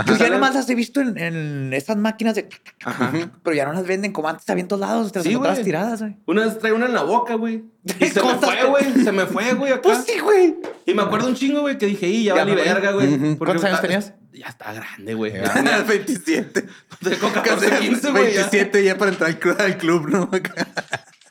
[0.05, 2.47] Yo ya nomás las he visto en, en esas máquinas de...
[2.85, 3.11] Ajá.
[3.43, 5.11] Pero ya no las venden como antes, había en todos lados.
[5.11, 6.15] Te las Sí, tiradas, güey.
[6.27, 7.65] Una vez traía una en la boca, güey.
[7.99, 9.03] Y se me ¿Cómo fue, güey.
[9.03, 9.81] Se me fue, güey.
[9.81, 10.55] Pues sí, güey.
[10.85, 12.55] Y me acuerdo un chingo, güey, que dije, y ya Ya voy.
[12.55, 13.37] verga, güey.
[13.37, 14.13] ¿Cuántos años tenías?
[14.31, 15.33] Ya está grande, güey.
[15.37, 16.65] Al 27.
[17.01, 18.33] Tengo 14, 15, güey.
[18.33, 18.41] ya.
[18.41, 20.29] 27 ya para entrar al club, al club, ¿no?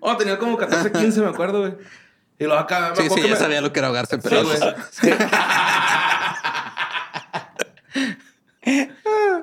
[0.00, 1.74] Oh, tenía como 14, 15, me acuerdo, güey.
[2.38, 2.90] Y luego acá...
[2.90, 4.58] me Sí, acuerdo sí, ya me- sabía lo que era ahogarse, Sí, pero güey.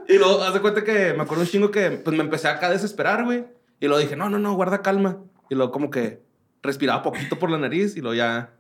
[0.08, 2.68] y luego, haz de cuenta que me acuerdo un chingo que pues me empecé acá
[2.68, 3.46] a desesperar, güey.
[3.80, 5.18] Y luego dije, no, no, no, guarda calma.
[5.50, 6.22] Y luego como que
[6.62, 8.52] respiraba poquito por la nariz y luego ya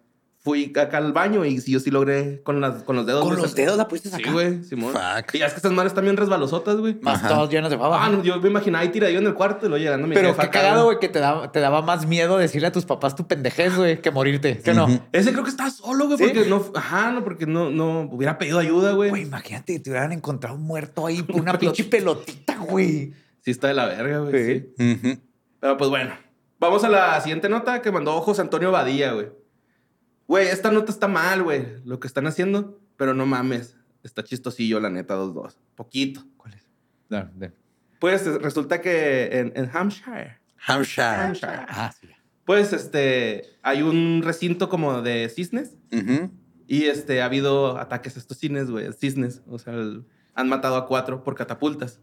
[0.41, 3.23] fui acá al baño y sí, yo sí logré con, las, con los dedos.
[3.23, 4.31] ¿Con los dedos la pusiste Sí, acá?
[4.31, 4.93] güey, Simón.
[4.93, 5.35] Fuck.
[5.35, 6.97] Y ya es que estas madres también resbalosotas, güey.
[7.01, 8.03] Más todos llenos de baba.
[8.03, 10.15] Ah, no, yo me imaginaba ahí tiradillo en el cuarto y luego llegando a mi
[10.15, 12.85] Pero jefa qué cagado, güey, que te daba, te daba más miedo decirle a tus
[12.85, 14.61] papás tu pendejez, güey, que morirte.
[14.63, 14.85] ¿Sí o no?
[14.85, 15.01] Ujú.
[15.11, 16.23] Ese creo que estaba solo, güey, ¿Sí?
[16.23, 19.09] porque no, ajá, no, porque no, no hubiera pedido ayuda, güey.
[19.09, 23.13] Güey, imagínate que te hubieran encontrado muerto ahí por una pinche pelotita, güey.
[23.41, 24.71] Sí está de la verga, güey.
[24.77, 24.95] Sí.
[25.01, 25.19] sí.
[25.59, 26.13] Pero pues bueno,
[26.59, 29.27] vamos a la siguiente nota que mandó José Antonio Badía, güey.
[30.29, 34.79] Güey, esta nota está mal, güey, lo que están haciendo, pero no mames, está chistosillo,
[34.79, 35.55] la neta, 2-2.
[35.75, 36.23] Poquito.
[36.37, 36.67] ¿Cuál es?
[37.09, 37.51] No, de-
[37.99, 41.07] Pues resulta que en, en Hampshire, Hampshire.
[41.07, 42.07] Hampshire, Ah, sí.
[42.45, 46.29] pues este, hay un recinto como de cisnes Ujú.
[46.67, 50.05] y este, ha habido ataques a estos cisnes, güey, cisnes, o sea, el-
[50.35, 51.99] han matado a cuatro por catapultas.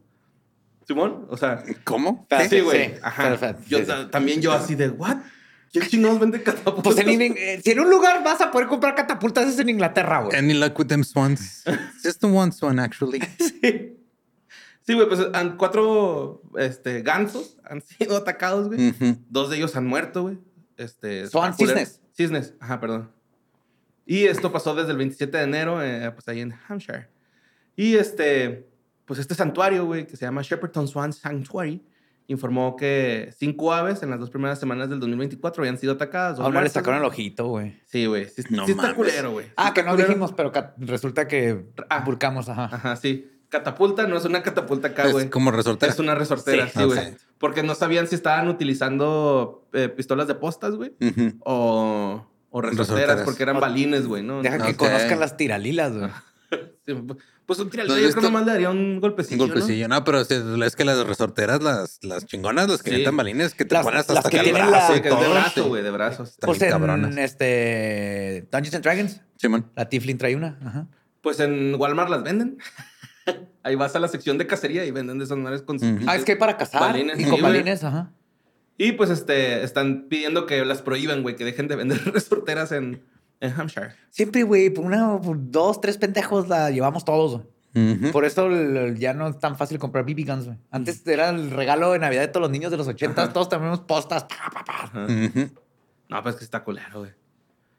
[0.84, 1.26] ¿Simón?
[1.30, 2.26] O sea, ¿Cómo?
[2.50, 2.88] sí, güey.
[2.88, 3.22] Sí, Ajá.
[3.30, 3.62] perfecto.
[3.68, 3.90] Yo, Sí, sí.
[3.90, 5.16] ta- También yo así de, ¿what?
[5.78, 6.82] ¿Quién chingados vende catapultas?
[6.94, 9.68] Pues en, en- eh, si en un lugar vas a poder comprar catapultas es en
[9.68, 10.36] Inglaterra, güey.
[10.36, 11.64] Any luck with them swans?
[12.02, 13.20] Just the one swan, actually.
[13.38, 13.92] Sí.
[14.86, 18.94] Sí, güey, pues han, cuatro este, gansos han sido atacados, güey.
[19.28, 20.38] Dos de ellos han muerto, güey.
[20.76, 22.00] Este, Son cisnes.
[22.16, 23.10] Cisnes, ajá, perdón.
[24.06, 27.08] Y esto pasó desde el 27 de enero, eh, pues ahí en Hampshire.
[27.74, 28.68] Y este,
[29.04, 31.82] pues este santuario, güey, que se llama Shepperton Swan Sanctuary,
[32.28, 36.36] informó que cinco aves en las dos primeras semanas del 2024 habían sido atacadas.
[36.38, 37.80] dos A una le sacaron el ojito, güey.
[37.86, 38.28] Sí, güey.
[38.28, 39.46] Sí, No sí está culero, güey.
[39.46, 40.08] Sí Ah, que no culero.
[40.08, 42.02] dijimos, pero resulta que Ah.
[42.04, 42.64] vulcamos, ajá.
[42.72, 43.30] Ajá, sí.
[43.48, 45.30] Catapulta no es una catapulta acá, Es güey.
[45.30, 45.92] como resortera.
[45.92, 47.16] Es una resortera, Sí, sí, güey.
[47.38, 50.92] Porque no sabían si estaban utilizando eh, pistolas de postas, güey.
[51.44, 53.22] O, o resorteras, Resorteras.
[53.24, 54.42] porque eran O- balines, güey, ¿no?
[54.42, 56.10] Deja que conozcan las tiralilas, güey.
[56.86, 56.94] Sí,
[57.46, 60.04] pues un tiralillo No, yo creo que nomás le daría un Un golpecillo, golpecillo, no,
[60.04, 62.94] pero es es que las resorteras, las, las chingonas, las que Sí.
[62.94, 64.94] avientan balines, que te Las- pones las hasta que acá el tienen brazo la- ¿no?
[64.94, 65.68] y Sí, que es de todo, brazo, sí.
[65.68, 66.36] güey, de brazos.
[66.40, 67.16] Pues en cabronas.
[67.16, 69.70] este Dungeons and Dragons, Simón.
[69.74, 70.58] la Tiflin trae una.
[70.64, 70.86] Ajá.
[71.22, 72.58] Pues en Walmart las venden.
[73.64, 76.24] Ahí vas a la sección de cacería y venden de esas madres con Ah, es
[76.24, 77.52] que hay para cazar Balines, y sí, con güey.
[77.52, 78.12] balines, ajá.
[78.78, 83.02] Y pues este, están pidiendo que las prohíban, güey, que dejen de vender resorteras en,
[83.40, 83.90] en Hampshire.
[84.10, 87.32] Siempre, güey, por una, por dos, tres pendejos la llevamos todos.
[87.74, 88.10] güey.
[88.10, 88.48] Por eso
[88.94, 90.56] ya no es tan fácil comprar BB guns, güey.
[90.70, 93.32] Antes era el regalo de Navidad de todos los niños de los 80, Ajá.
[93.34, 94.24] todos tenemos postas.
[94.24, 94.84] pa, pa, pa.
[94.84, 95.04] Ajá.
[95.04, 95.50] Ujú.
[96.08, 97.10] No, pues que está culero, güey.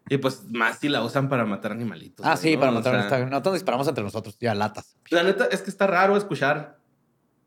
[0.09, 2.23] Y pues más si la usan para matar animalitos.
[2.25, 2.59] Ah, güey, sí, ¿no?
[2.59, 2.93] para O matar.
[2.93, 4.95] sea, está- Nosotros disparamos entre nosotros, ya latas.
[5.09, 6.77] La neta es que está raro escuchar.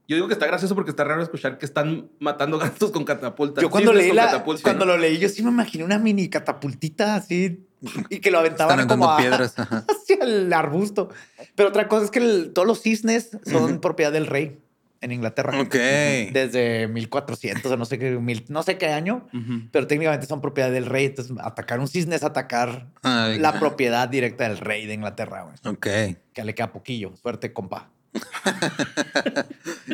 [0.09, 3.63] Yo digo que está gracioso porque está raro escuchar que están matando gatos con catapultas.
[3.63, 7.65] Yo cuando leí la, cuando lo leí, yo sí me imaginé una mini catapultita así
[8.11, 9.55] y que lo aventaban como a- piedras.
[9.59, 9.85] ajá.
[9.89, 11.09] hacia el arbusto.
[11.55, 14.59] Pero otra cosa es que el- todos los cisnes son propiedad del rey
[15.03, 15.59] en Inglaterra.
[15.61, 15.73] Ok.
[15.75, 19.63] Desde 1400 o no sé qué, mil- no sé qué año, Ujú.
[19.73, 21.07] pero técnicamente son propiedad del rey.
[21.07, 25.55] Entonces, atacar un cisne es atacar Ay, la propiedad directa del rey de Inglaterra, güey.
[25.75, 26.17] Ok.
[26.35, 27.17] Que le queda poquillo.
[27.17, 27.89] Suerte, compa.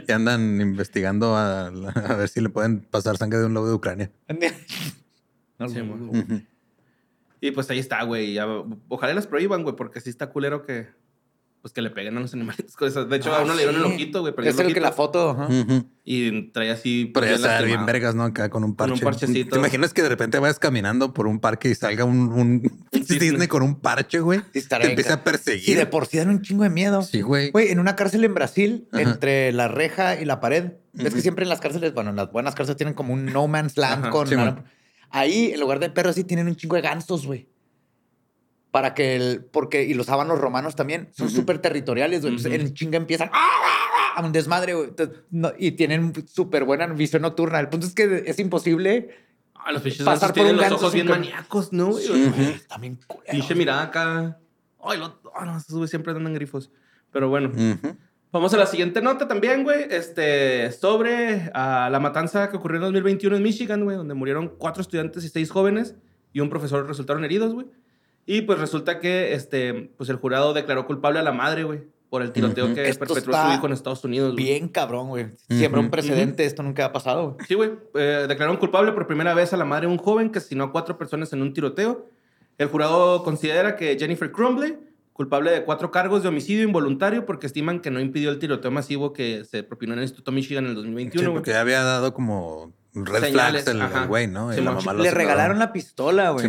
[0.09, 3.75] Y andan investigando a, a ver si le pueden pasar sangre de un lobo de
[3.75, 4.11] Ucrania.
[5.59, 6.13] No, Sí, no, mo.
[7.41, 8.33] Y pues ahí está, güey.
[8.35, 8.47] ya-
[8.89, 10.89] Ojalá las prohíban, güey, porque sí está culero que.
[11.63, 13.09] Pues que le peguen a los animalitos con esas.
[13.09, 14.33] De hecho, Ah, a uno le dieron el ojito, güey.
[14.47, 15.37] Es el que la foto.
[16.05, 17.11] Y trae así.
[17.13, 18.23] Pero ya se ve bien vergas, ¿no?
[18.23, 18.95] Acá con un Con parche.
[18.95, 19.51] un parchecito.
[19.51, 22.63] ¿Te imaginas que de repente vayas caminando por un parque y salga un, un
[22.93, 23.19] cisne.
[23.19, 24.43] cisne con un parche, güey?
[24.55, 25.77] Sí, Te empieza a perseguir.
[25.77, 27.03] de por sí dan un chingo de miedo.
[27.03, 27.51] Sí, güey.
[27.51, 29.03] Güey, en una cárcel en Brasil, Ajá.
[29.03, 32.31] entre la reja y la pared, ves que siempre en las cárceles, bueno, en las
[32.31, 34.29] buenas cárceles tienen como un no man's land Ajá, con.
[34.29, 34.37] sí.
[35.19, 37.49] Ahí, en lugar de perros, sí tienen un chingo de gansos, güey.
[38.71, 39.45] Para que el.
[39.45, 39.85] Porque.
[39.85, 42.35] Y los sábanos romanos también son súper territoriales, güey.
[42.35, 42.67] Entonces, Ujú.
[42.69, 43.31] en chinga empiezan.
[43.33, 44.23] ¡ah, ah, ah!
[44.27, 44.89] Un desmadre, güey.
[44.89, 47.59] Entonces, no- y tienen súper buena visión nocturna.
[47.61, 49.11] El punto es que es imposible.
[49.55, 51.87] Ah, los pinches Pasar por un los ganso ojos sin bien que- maníacos, ¿no?
[51.93, 52.07] güey?
[52.09, 53.59] Güey, También culero, Pinche güey.
[53.59, 54.39] mirada acá.
[54.85, 56.71] Ay, lo, ah, no, esos güeyes siempre andan grifos.
[57.11, 57.49] Pero bueno.
[57.49, 57.97] Ujú.
[58.37, 59.87] Vamos a la siguiente nota también, güey.
[59.91, 64.83] Este, sobre ah, la matanza que ocurrió en 2021 en Michigan, güey, donde murieron cuatro
[64.83, 65.95] estudiantes y seis jóvenes
[66.35, 67.67] y un profesor resultaron heridos, güey.
[68.27, 72.21] Y pues resulta que este, pues el jurado declaró culpable a la madre, güey, por
[72.21, 72.75] el tiroteo Ujú.
[72.75, 74.33] que Esto perpetró su hijo en Estados Unidos.
[74.35, 74.45] güey.
[74.45, 75.29] Bien cabrón, güey.
[75.49, 75.93] Siempre un Ujú.
[75.93, 76.45] precedente.
[76.45, 77.47] Esto nunca ha pasado, güey.
[77.49, 77.71] Sí, güey.
[77.95, 80.73] Eh, declararon culpable por primera vez a la madre de un joven que asesinó a
[80.73, 82.11] cuatro personas en un tiroteo.
[82.59, 84.77] El jurado considera que Jennifer Crumbley,
[85.17, 89.15] culpable de cuatro cargos de homicidio involuntario, porque estiman que no impidió el tiroteo masivo
[89.15, 91.31] que se propinó en el Instituto Michigan en el Sí, 2021.
[91.31, 91.35] güey.
[91.41, 94.53] porque ya había dado como red Señales, flags el güey, ¿no?
[94.53, 94.85] Y Sí, la mon.
[94.85, 96.47] mamá lo Le regalaron la pistola, güey.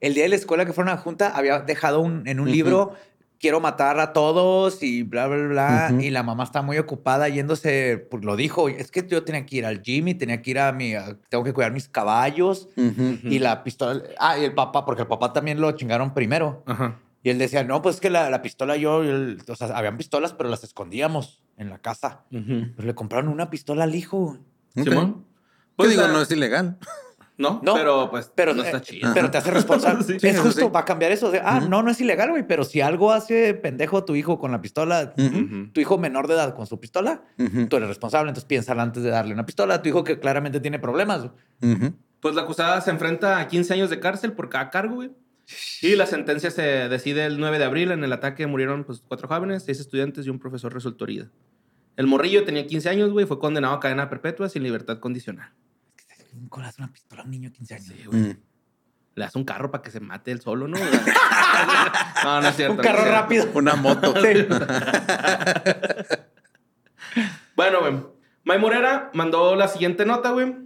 [0.00, 2.50] El día de la escuela que fueron a la junta había dejado un, en un
[2.50, 2.92] libro
[3.38, 5.88] quiero matar a todos y bla, bla, bla.
[5.92, 6.00] Ujú.
[6.02, 9.56] Y la mamá está muy ocupada yéndose, pues lo dijo, es que yo tenía que
[9.56, 12.68] ir al gym y tenía que ir a mi, a- tengo que cuidar mis caballos.
[12.76, 13.18] Ujú.
[13.24, 16.62] Y la pistola, ah, y el papá, porque el papá también lo chingaron primero.
[16.66, 16.98] Ajá.
[17.22, 19.68] Y él decía, no, pues es que la, la pistola yo, y él- o sea,
[19.76, 22.22] habían pistolas, pero las escondíamos en la casa.
[22.30, 24.38] Pero le compraron una pistola al hijo.
[24.74, 25.14] Simón.
[25.14, 25.24] ¿Qué
[25.76, 26.08] Pues, digo?
[26.08, 26.78] No es ilegal.
[27.36, 29.12] No, No, pero pues Pero, no está eh, chido.
[29.14, 30.04] pero te hace responsable.
[30.20, 30.26] Sí.
[30.26, 30.68] Es justo, sí.
[30.74, 31.32] va a cambiar eso.
[31.42, 34.60] ah, no, no es ilegal, güey, pero si algo hace pendejo tu hijo con la
[34.60, 37.22] pistola, tu hijo menor de edad con su pistola,
[37.68, 38.28] tú eres responsable.
[38.28, 41.28] Entonces piénsala antes de darle una pistola a tu hijo que claramente tiene problemas.
[42.20, 45.10] Pues la acusada se enfrenta a 15 años de cárcel por cada cargo, güey.
[45.82, 47.90] Y la sentencia se decide el 9 de abril.
[47.90, 51.28] En el ataque murieron pues, cuatro jóvenes, seis estudiantes y un profesor resultó herido.
[51.96, 53.26] El morrillo tenía 15 años, güey.
[53.26, 55.52] Fue condenado a cadena perpetua sin libertad condicional.
[56.48, 57.86] ¿Cómo le das una pistola a un niño de 15 años?
[57.86, 58.20] Sí, güey.
[58.20, 58.40] Mm.
[59.16, 60.78] Le das un carro para que se mate él solo, ¿no?
[62.24, 62.72] no, no es cierto.
[62.72, 63.20] Un no carro es cierto.
[63.20, 63.50] rápido.
[63.54, 64.14] Una moto.
[64.22, 64.46] Sí.
[67.56, 67.94] Bueno, güey.
[68.44, 70.56] May Morera mandó la siguiente nota, güey.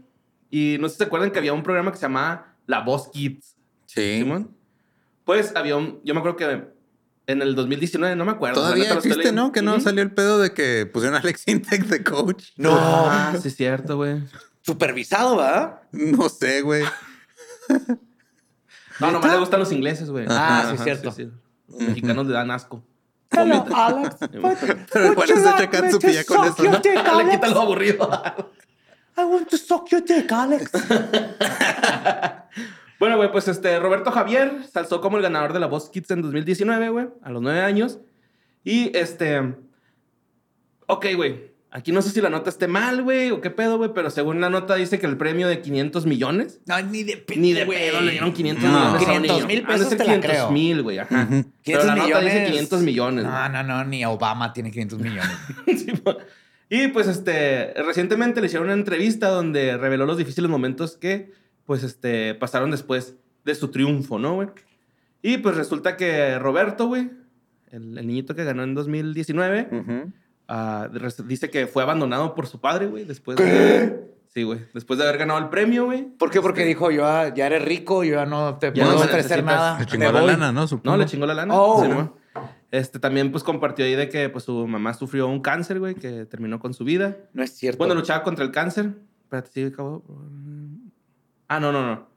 [0.50, 3.08] Y no sé si se acuerdan que había un programa que se llamaba La Voz
[3.10, 3.56] Kids.
[3.86, 4.18] Sí.
[4.18, 4.54] Simón.
[5.24, 6.00] Pues había un.
[6.04, 6.64] Yo me acuerdo que
[7.26, 8.60] en el 2019, no me acuerdo.
[8.60, 9.32] Todavía lo estoy existe.
[9.32, 9.50] ¿no?
[9.52, 9.80] Que no Ujú.
[9.80, 12.50] salió el pedo de que pusieron a Alex Intec de coach.
[12.56, 14.22] No, Ah, sí, es cierto, güey.
[14.62, 15.80] supervisado, ¿verdad?
[15.92, 16.84] No sé, güey.
[19.00, 20.26] No, nomás le gustan los ingleses, güey.
[20.28, 21.04] Ah, sí, cierto.
[21.68, 22.84] Los mexicanos le dan asco.
[23.30, 24.16] Hello, Alex.
[24.92, 26.70] Pero igual es de checar su pilla con eso, ¿no?
[27.24, 28.08] Le quita lo aburrido.
[29.16, 30.70] I want to suck your dick, Alex.
[33.04, 36.10] bueno, güey, pues este Roberto Javier se alzó como el ganador de la Voz Kids
[36.10, 37.98] en 2019, güey, a los nueve años.
[38.64, 39.54] Y este.
[40.86, 41.52] Ok, güey.
[41.70, 44.40] Aquí no sé si la nota esté mal, güey, o qué pedo, güey, pero según
[44.40, 46.60] la nota dice que el premio de 500 millones.
[46.66, 48.70] No, ni de pedo, Ni de pedo le dieron 500 No.
[48.70, 48.86] millones.
[48.86, 49.46] a un 500 niño.
[49.48, 50.50] mil pesos te la 500 creo.
[50.52, 51.26] mil, güey, ajá.
[51.28, 51.44] Ujú.
[51.64, 52.50] Pero la nota dice millones.
[52.50, 53.24] 500 millones.
[53.24, 55.36] No, no, no, ni Obama tiene 500 millones.
[55.66, 56.16] Sí, mo-
[56.70, 61.32] y pues este, recientemente le hicieron una entrevista donde reveló los difíciles momentos que
[61.66, 64.48] pues este, pasaron después de su triunfo, ¿no, güey?
[65.22, 67.10] Y pues resulta que Roberto, güey,
[67.70, 70.12] el, el niñito que ganó en 2019, Ujú.
[70.48, 74.12] ah, res- dice que fue abandonado por su padre, güey, después de...
[74.28, 76.02] Sí, güey, después de haber ganado el premio, güey.
[76.02, 76.40] ¿Por qué?
[76.40, 79.44] Porque dijo, yo ya, ya eres rico, yo ya no te Ya puedo no ofrecer
[79.44, 79.78] nada.
[79.78, 80.66] Le chingó la lana, ¿no?
[80.66, 80.96] Supongo.
[80.96, 81.54] No, le chingó la lana.
[81.56, 81.80] Oh.
[81.84, 82.16] Sí, mo.
[82.72, 86.26] Este también pues compartió ahí de que pues su mamá sufrió un cáncer, güey, que
[86.26, 87.16] terminó con su vida.
[87.32, 87.78] No es cierto.
[87.78, 88.90] Bueno, luchaba contra el cáncer.
[89.22, 90.02] Espérate, sí, acabó.
[91.56, 92.08] Ah, no, no, no.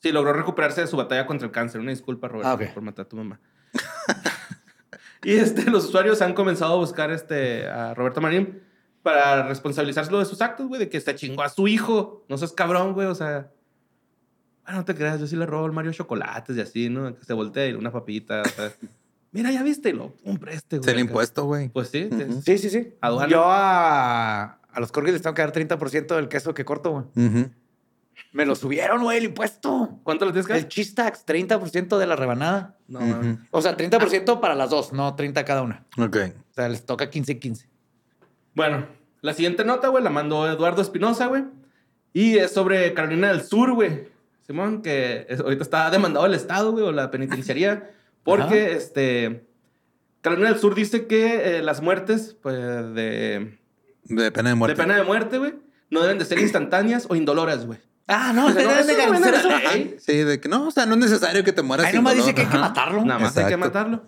[0.00, 1.80] Sí, logró recuperarse de su batalla contra el cáncer.
[1.80, 3.40] Una disculpa, Roberto, Ah, por matar a tu mamá.
[5.24, 8.62] y este, los usuarios han comenzado a buscar este, a Roberto Marín
[9.02, 12.24] para responsabilizárselo de sus actos, güey, de que se chingó a su hijo.
[12.28, 13.50] No seas cabrón, güey, o sea.
[14.64, 17.14] Bueno, no te creas, yo sí le robo al Mario chocolates y así, ¿no?
[17.14, 18.42] Que se voltee y una papita.
[18.42, 18.72] o sea,
[19.32, 20.88] Mira, ya viste, y lo un preste, güey.
[20.88, 21.68] Es el impuesto, güey.
[21.70, 22.08] Pues sí.
[22.44, 22.94] Sí, sí, sí.
[23.00, 23.28] Aduana.
[23.28, 27.26] Yo a, a los corgis les tengo que dar 30% del queso que corto, güey.
[27.26, 27.50] Ujú.
[28.32, 29.98] Me lo subieron, güey, el impuesto.
[30.02, 30.68] ¿Cuánto le tienes que El dar?
[30.68, 32.78] cheese tax, 30% de la rebanada.
[32.88, 33.38] No, mames.
[33.50, 35.84] O sea, 30% para las dos, no 30 cada una.
[35.98, 36.16] Ok.
[36.50, 37.68] O sea, les toca 15 y 15.
[38.54, 38.86] Bueno,
[39.20, 41.44] la siguiente nota, güey, la mandó Eduardo Espinosa, güey.
[42.12, 44.08] Y es sobre Carolina del Sur, güey.
[44.46, 47.90] Simón, que es- ahorita está demandado el Estado, güey, o la penitenciaría.
[48.24, 49.46] Porque, este...
[50.20, 52.56] Carolina del Sur dice que eh, las muertes, pues,
[52.94, 53.58] de,
[54.04, 54.74] De pena de muerte.
[54.76, 55.54] de pena de muerte, güey,
[55.90, 57.78] no deben de ser instantáneas o indoloras, güey.
[58.06, 59.42] Ah, no, O sea, no, de garantizar.
[59.98, 61.86] Sí, de que no, o sea, no es necesario que te mueras.
[61.86, 63.04] Ahí nomás dice que hay que matarlo.
[63.04, 64.04] Nada más hay que matarlo.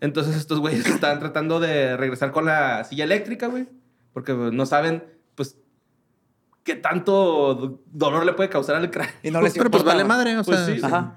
[0.00, 3.66] Entonces estos güeyes están tratando de regresar con la silla eléctrica, güey.
[4.12, 5.02] Porque no saben,
[5.34, 5.56] pues,
[6.62, 9.14] qué tanto do- dolor le puede causar al cráneo.
[9.22, 10.74] Y no les Pero pues importa, vale madre, o Pues sea.
[10.76, 10.80] sí.
[10.82, 11.16] Ajá.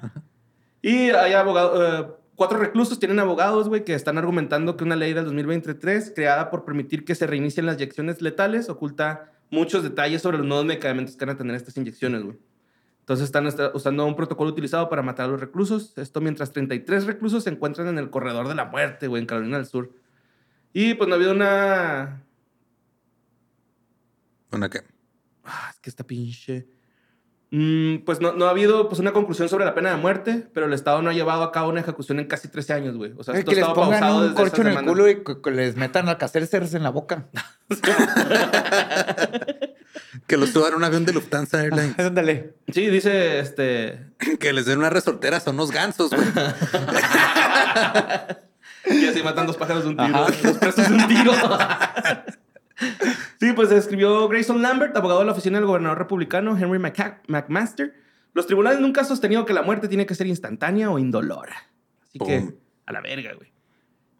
[0.82, 5.26] Y hay abogados, cuatro reclusos tienen abogados, güey, que están argumentando que una ley del
[5.26, 10.46] 2023, creada por permitir que se reinicien las inyecciones letales, oculta muchos detalles sobre los
[10.46, 12.38] nuevos medicamentos que van a tener estas inyecciones, güey.
[13.00, 15.96] Entonces están usando un protocolo utilizado para matar a los reclusos.
[15.96, 19.58] Esto mientras 33 reclusos se encuentran en el corredor de la muerte, güey, en Carolina
[19.58, 19.92] del Sur.
[20.74, 22.24] Y pues no ha habido una...
[24.52, 24.82] ¿Una qué?
[25.44, 26.68] Ah, es que esta pinche...
[27.52, 30.66] Mm, pues no, no ha habido pues, una conclusión sobre la pena de muerte, pero
[30.66, 33.14] el Estado no ha llevado a cabo una ejecución en casi 13 años, güey.
[33.18, 35.24] O sea, Eh, esto que les pongan pausado un desde corcho en el culo y
[35.24, 37.26] que, les metan alcacerceres en la boca.
[40.28, 41.94] Que los suban a un avión de Lufthansa Airlines.
[42.00, 42.56] Ándale.
[42.74, 44.08] Sí, dice este.
[44.40, 46.28] que les den una resortera, son unos gansos, güey.
[48.88, 50.16] Y así matan dos pájaros de un tiro.
[50.16, 50.32] Ajá.
[50.44, 51.32] Dos presos de un tiro.
[53.40, 57.94] Sí, pues escribió Grayson Lambert, abogado de la oficina del gobernador republicano Henry McCa- McMaster,
[58.34, 61.56] Los tribunales nunca han sostenido que la muerte tiene que ser instantánea o indolora.
[62.04, 62.28] Así Pum.
[62.28, 62.56] que,
[62.86, 63.52] a la verga, güey.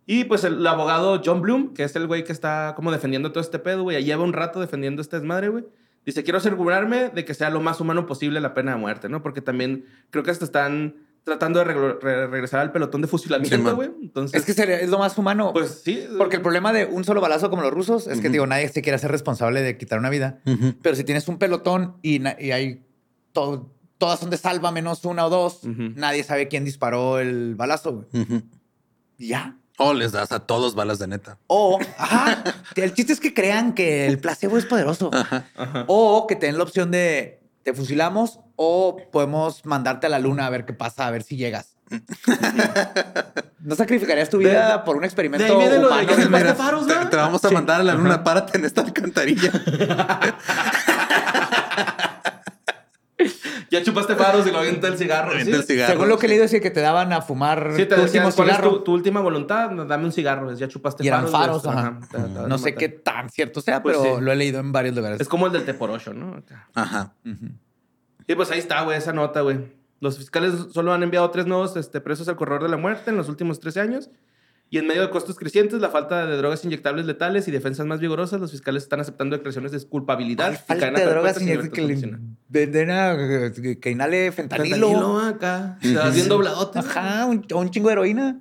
[0.08, 3.32] Y pues el, el abogado John Bloom, que es el güey que está como defendiendo
[3.32, 5.66] todo este pedo, güey, lleva un rato defendiendo este desmadre, güey.
[6.06, 9.24] Dice, quiero asegurarme de que sea lo más humano posible la pena de muerte, ¿no?
[9.24, 10.96] Porque también creo que hasta están
[11.26, 13.90] tratando de re- regresar al pelotón de fusilamiento, güey.
[14.02, 15.52] Entonces, Es que sería- es lo más humano.
[15.52, 16.08] pues sí.
[16.18, 18.82] Porque el problema de un solo balazo como los rusos es que, digo, nadie se
[18.82, 20.40] quiere hacer responsable de quitar una vida.
[20.82, 22.86] Pero si tienes un pelotón y, hay
[23.34, 28.06] todo, todas son de salva menos una o dos, nadie sabe quién disparó el balazo,
[28.12, 28.44] güey.
[29.18, 29.58] Ya.
[29.78, 31.38] O les das a todos balas de neta.
[31.48, 32.44] O, ajá,
[32.76, 35.10] el chiste es que crean que el placebo es poderoso.
[35.14, 35.48] Ajá.
[35.88, 40.46] O que te den la opción de te fusilamos o podemos mandarte a la luna
[40.46, 41.76] a ver qué pasa, a ver si llegas.
[43.60, 46.06] ¿No sacrificarías tu vida por un experimento de ahí viene lo de
[47.10, 49.52] te vamos a mandar a la luna, párate en esta alcantarilla.
[53.80, 55.32] Ya chupaste faros y lo avienta el cigarro.
[55.32, 55.58] Avienta ¿sí?
[55.58, 55.94] el cigarro.
[55.94, 58.26] Según lo que he leído, decía que te daban a fumar Sí, te tu decían,
[58.26, 58.76] último ¿cuál es cigarro.
[58.78, 59.70] tu, tu última voluntad?
[59.72, 60.54] Dame un cigarro.
[60.54, 61.66] Ya chupaste Y eran faros.
[61.66, 62.00] ajá.
[62.10, 62.78] te- te No sé matar.
[62.78, 64.22] qué tan cierto sea, Pues pero sí.
[64.24, 65.20] lo he leído en varios lugares.
[65.20, 66.42] Es como el del T por 8, ¿no?
[66.74, 67.14] Ajá.
[67.26, 67.48] Ujú.
[68.28, 69.60] Y pues ahí está, güey, esa nota, güey.
[70.00, 73.18] Los fiscales solo han enviado tres nuevos este, presos al corredor de la muerte en
[73.18, 74.10] los últimos 13 años.
[74.70, 78.00] Y en medio de costos crecientes, la falta de drogas inyectables letales y defensas más
[78.00, 80.54] vigorosas, los fiscales están aceptando declaraciones de culpabilidad.
[80.54, 83.16] y Falta de drogas libertad que le venden a
[83.80, 84.88] que inhale fentanilo.
[84.88, 85.78] Fentanilo acá.
[85.82, 86.80] Se va bien dobladote.
[86.80, 88.40] Ajá, un, chingo de heroína.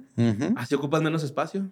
[0.56, 1.70] Así ocupas menos espacio.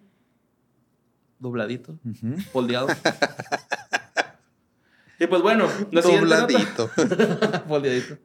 [1.39, 1.99] Dobladito.
[2.05, 2.39] Ujú.
[2.53, 2.87] Foldeado.
[5.19, 6.87] y pues bueno, la Dobladito.
[7.67, 8.17] Foldeadito.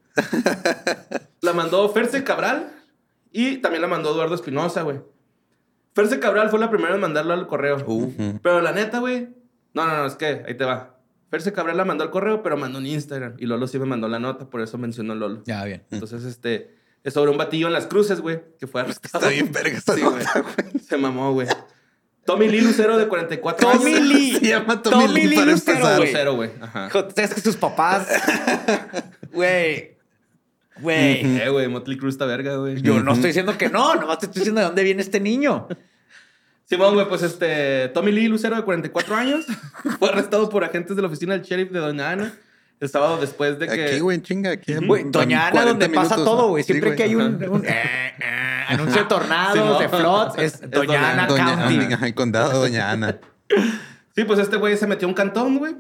[1.41, 2.71] la mandó Ferce Cabral
[3.33, 5.01] y también la mandó Eduardo Espinosa, güey.
[5.99, 7.85] Ferce Cabral fue la primera en mandarlo al correo.
[8.41, 9.31] Pero la neta, güey.
[9.75, 10.95] No, no, no, es que ahí te va.
[11.29, 13.35] Ferce Cabral la mandó al correo, pero mandó en Instagram.
[13.39, 15.43] Y Lolo sí me mandó la nota, por eso mencionó Lolo.
[15.45, 15.83] Ya, bien.
[15.91, 16.77] Entonces, este.
[17.03, 19.19] Es sobre un batillo en las cruces, güey, que fue arrestado.
[19.19, 20.17] Está bien verga esta Sí, güey.
[20.25, 20.79] nota, güey.
[20.85, 21.49] Se mamó, güey.
[22.25, 24.07] Tommy Lee Lucero, de 44 Tommy años.
[24.09, 24.37] Lee.
[24.39, 25.97] Se llama Tommy, Tommy Lee Lee para Lucero, empezar.
[25.97, 26.09] güey.
[26.13, 26.51] Lucero, güey.
[26.61, 26.87] Ajá.
[26.89, 28.07] Hijo, Es que sus papás.
[29.33, 29.97] Güey.
[30.81, 31.41] Güey.
[31.41, 32.81] Eh, güey, Motley Crue está verga, güey.
[32.83, 35.67] Yo no estoy diciendo que no, nomás te estoy diciendo de dónde viene este niño.
[36.69, 37.89] Simón, güey, pues este.
[37.89, 39.47] Tommy Lee Lucero, de 44 años,
[39.99, 42.33] fue arrestado por agentes de la oficina del sheriff de Doña Ana
[42.81, 43.85] el sábado después de que.
[43.87, 44.51] Aquí, güey, chinga.
[44.51, 46.63] Aquí Güey, Doña Ana, 40 donde pasa minutos, todo, güey.
[46.63, 49.79] Sí, Siempre que hay un, un, eh, eh, anuncio de tornados, Simón.
[49.79, 51.95] de floods, es Es Doña, Doña Ana Doña County.
[51.95, 53.19] Ana, el condado de Doña Ana.
[54.15, 55.75] Sí, pues este güey se metió a un cantón, güey,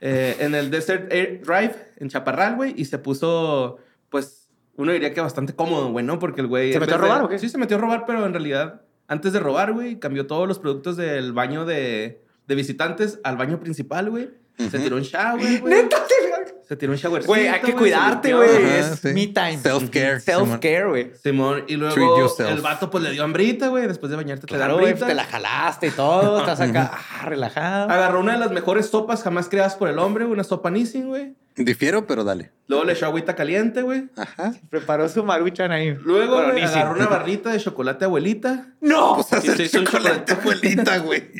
[0.00, 3.78] eh, en el Desert Air Drive en Chaparral, güey, y se puso,
[4.10, 6.18] pues, uno diría que bastante cómodo, güey, ¿no?
[6.18, 6.72] Porque el güey.
[6.72, 7.38] ¿Se metió a robar de- o qué?
[7.38, 10.58] Sí, se metió a robar, pero en realidad, antes de robar, güey, cambió todos los
[10.58, 14.30] productos del baño de, de visitantes al baño principal, güey.
[14.56, 15.74] Se tiró un shower, güey.
[15.74, 17.24] Neta, te- Se tiró un shower.
[17.26, 18.48] Güey, hay que cuidarte, güey.
[18.64, 19.08] Es sí.
[19.08, 19.58] me time.
[19.58, 21.10] Self-care, Self-care, güey.
[21.20, 22.50] Simón, y Treat luego yourself.
[22.50, 23.88] el vato pues le dio hambrita, güey.
[23.88, 25.06] Después de bañarte te Claro, da güey, hambrita.
[25.08, 26.38] te la jalaste y todo.
[26.38, 27.90] Estás acá ah, relajado.
[27.90, 31.34] Agarró una de las mejores sopas jamás creadas por el hombre, una sopa Nissin, güey.
[31.56, 32.50] Difiero, pero dale.
[32.66, 34.08] Luego le echó agüita caliente, güey.
[34.16, 34.54] Ajá.
[34.70, 35.94] Preparó su maruchan ahí.
[36.02, 38.68] Luego Bueno, güey, agarró una barrita de chocolate abuelita.
[38.80, 39.14] ¡No!
[39.14, 40.66] Pues hacer se hizo un chocolate, chocolate.
[40.68, 41.30] abuelita, güey.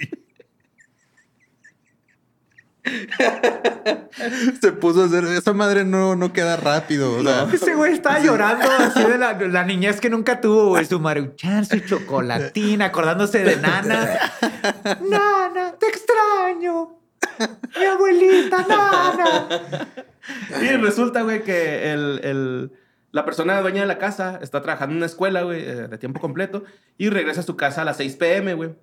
[4.60, 5.24] Se puso a hacer...
[5.24, 7.16] Esa madre no, no queda rápido.
[7.16, 10.84] O sea, Ese güey estaba llorando así de la, la niñez que nunca tuvo, güey.
[10.84, 14.18] Su maruchan, su chocolatín, acordándose de Nana.
[15.10, 16.98] Nana, te extraño.
[17.78, 19.48] Mi abuelita, Nana.
[20.62, 22.72] Y resulta, güey, que el, el-
[23.12, 26.18] la persona dueña de la casa está trabajando en una escuela, güey, eh, de tiempo
[26.20, 26.64] completo.
[26.98, 28.74] Y regresa a su casa a las 6 pm, güey.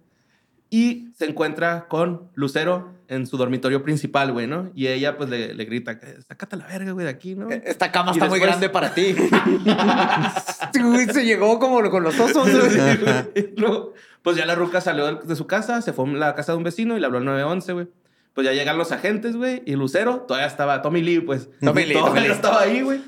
[0.70, 4.72] Y se encuentra con Lucero en su dormitorio principal, güey, ¿no?
[4.74, 6.00] Y ella, pues, le, le grita,
[6.30, 7.50] sácate la verga, güey, de aquí, ¿no?
[7.50, 9.14] Esta cama Y está muy grande para ti.
[11.14, 12.48] Se llegó como con los osos.
[12.50, 13.54] güey.
[13.58, 16.58] Luego, pues ya la ruca salió de su casa, se fue a la casa de
[16.60, 17.88] un vecino y le habló al 911, güey.
[18.34, 21.50] Pues ya llegan los agentes, güey, y Lucero todavía estaba, Tommy Lee, pues.
[21.60, 22.34] Tommy Lee, Todavía Tommy Lee.
[22.34, 23.02] estaba ahí, güey.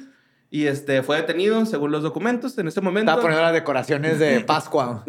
[0.50, 3.10] Y este, fue detenido, según los documentos, en ese momento.
[3.12, 5.04] Estaba poniendo las decoraciones de Pascua.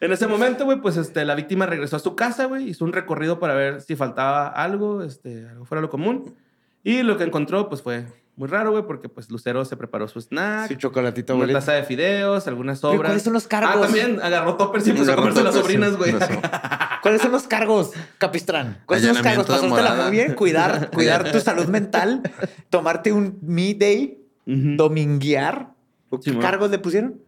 [0.00, 2.92] En ese momento, güey, pues este, la víctima regresó a su casa, güey, hizo un
[2.92, 6.34] recorrido para ver si faltaba algo, este, algo fuera de lo común.
[6.82, 10.20] Y lo que encontró, pues fue muy raro, güey, porque pues Lucero se preparó su
[10.20, 11.54] snack, Su chocolatito, una güey.
[11.54, 13.08] taza de fideos, algunas Pero sobras.
[13.10, 13.74] ¿cuáles son los cargos?
[13.76, 15.96] Ah, también agarró toppers y empezó a comerse las sobrinas, sí.
[15.96, 16.14] güey.
[17.02, 18.78] ¿Cuáles son los cargos, Capistrán?
[18.86, 19.46] ¿Cuáles son los cargos?
[19.46, 22.22] Pasártela muy bien, cuidar, cuidar tu salud mental,
[22.70, 25.70] tomarte un me day, dominguear.
[26.08, 27.20] ¿O ¿Qué cargos le pusieron?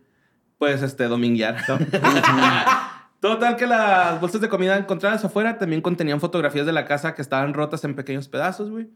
[0.58, 1.56] Pues este, dominguear.
[3.20, 7.22] Total que las bolsas de comida encontradas afuera también contenían fotografías de la casa que
[7.22, 8.88] estaban rotas en pequeños pedazos, güey.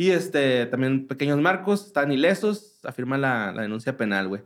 [0.00, 4.40] Y este, también pequeños marcos, están ilesos, afirma la, la denuncia penal, güey.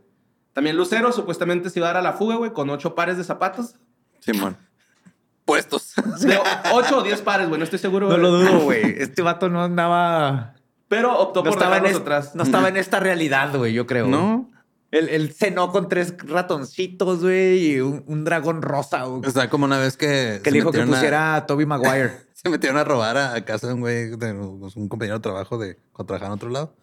[0.51, 3.23] También Lucero supuestamente se iba a dar a la fuga, güey, con ocho pares de
[3.23, 3.75] zapatos.
[4.19, 4.57] Simón.
[5.45, 5.93] Puestos.
[6.21, 6.37] De
[6.73, 8.07] ocho o diez pares, güey, no estoy seguro.
[8.09, 8.21] No güey.
[8.21, 8.95] lo dudo, güey.
[8.97, 10.55] Este vato no andaba.
[10.89, 12.35] Pero optó No por estaba, en dejarlos es- atrás.
[12.35, 14.07] no estaba en esta realidad, güey, yo creo.
[14.07, 14.51] ¿No?
[14.91, 19.21] Él, él cenó con tres ratoncitos, güey, y un, un dragón rosa, güey.
[19.25, 20.39] O sea, como una vez que.
[20.43, 22.11] que se le dijo que metieron a- pusiera a Toby Maguire.
[22.45, 25.57] Se metieron a robar a, a casa de un güey, de un compañero de trabajo
[25.57, 26.75] de cuando trabajaba en otro lado.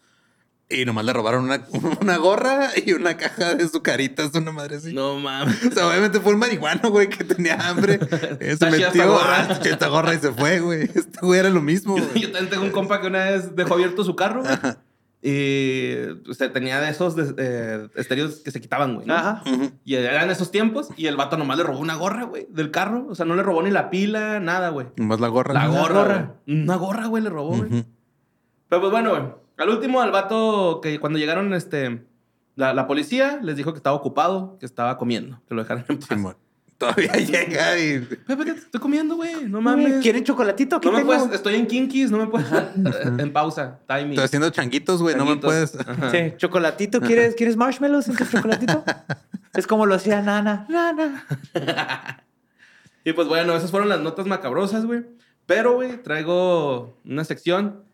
[0.69, 1.65] Y nomás le robaron una,
[2.01, 4.93] una gorra y una caja de sucaritas, una madre así.
[4.93, 5.65] No mames.
[5.67, 8.01] O sea, obviamente fue un marihuano, güey, que tenía hambre.
[8.41, 9.47] Eh, Se metió gorra.
[9.51, 10.83] ah, esta gorra y se fue, güey.
[10.83, 13.75] Este güey era lo mismo, Yo, yo también tengo un compa que una vez dejó
[13.75, 14.57] abierto su carro, güey.
[15.25, 15.95] Y
[16.29, 19.07] o sea, tenía de esos de- eh, estéreos que se quitaban, güey.
[19.07, 19.15] ¿no?
[19.15, 19.43] Ajá.
[19.85, 23.07] Y eran esos tiempos y el vato nomás le robó una gorra, güey, del carro.
[23.09, 24.89] O sea, no le robó ni la pila, nada, güey.
[24.97, 25.55] Nomás la gorra.
[25.55, 26.35] La gorra, gorra.
[26.49, 27.85] Una gorra, güey, le robó, güey.
[28.69, 29.23] Pero pues bueno, güey.
[29.59, 32.05] Al último, al vato que cuando llegaron, este,
[32.57, 35.99] la, la policía les dijo que estaba ocupado, que estaba comiendo, que lo dejaran en
[35.99, 36.37] paz.
[36.83, 38.01] Todavía llega y.
[38.01, 39.45] Pepe, ¿qué estoy comiendo, güey?
[39.49, 40.03] No mames.
[40.03, 40.81] ¿Quieren chocolatito?
[40.83, 41.13] No me tengo.
[41.13, 42.49] puedes, estoy en Kinkis, no me puedes.
[43.19, 44.11] en pausa, timing.
[44.13, 45.15] Estoy haciendo changuitos, güey.
[45.15, 45.79] No me puedes.
[45.79, 46.11] Ajá.
[46.11, 47.01] Sí, chocolatito.
[47.01, 48.85] ¿Quieres, ¿Quieres marshmallows en tu chocolatito?
[49.55, 50.67] es como lo hacía Nana.
[50.69, 51.25] Nana.
[53.05, 55.05] Y pues bueno, esas fueron las notas macabrosas, güey.
[55.47, 57.85] Pero, güey, traigo una sección.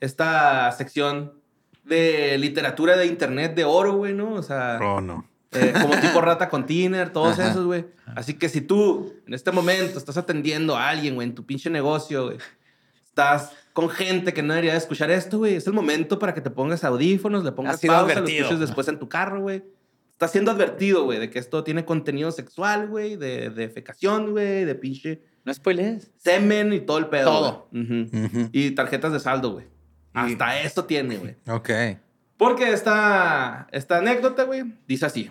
[0.00, 1.34] Esta sección
[1.84, 4.32] de literatura de internet de oro, güey, ¿no?
[4.34, 5.26] O sea, Oh, no.
[5.52, 7.50] Eh, como tipo rata con Tiner, todos Ajá.
[7.50, 7.86] esos, güey.
[8.14, 11.70] Así que si tú en este momento estás atendiendo a alguien, güey, en tu pinche
[11.70, 12.38] negocio, güey,
[13.04, 16.40] estás con gente que no debería de escuchar esto, güey, es el momento para que
[16.40, 18.40] te pongas audífonos, le pongas pausa, lo advertido.
[18.44, 19.62] escuches después en tu carro, güey.
[20.12, 24.64] Estás siendo advertido, güey, de que esto tiene contenido sexual, güey, de, de fecación, güey,
[24.64, 26.10] de pinche No spoilees.
[26.16, 27.30] semen y todo el pedo.
[27.30, 27.68] Todo.
[27.70, 27.84] güey.
[27.84, 28.16] Ujú.
[28.26, 28.48] Ujú.
[28.52, 29.66] Y tarjetas de saldo, güey.
[30.12, 31.36] Hasta esto tiene, güey.
[31.48, 31.70] Ok.
[32.36, 35.30] Porque esta, esta anécdota, güey, dice así.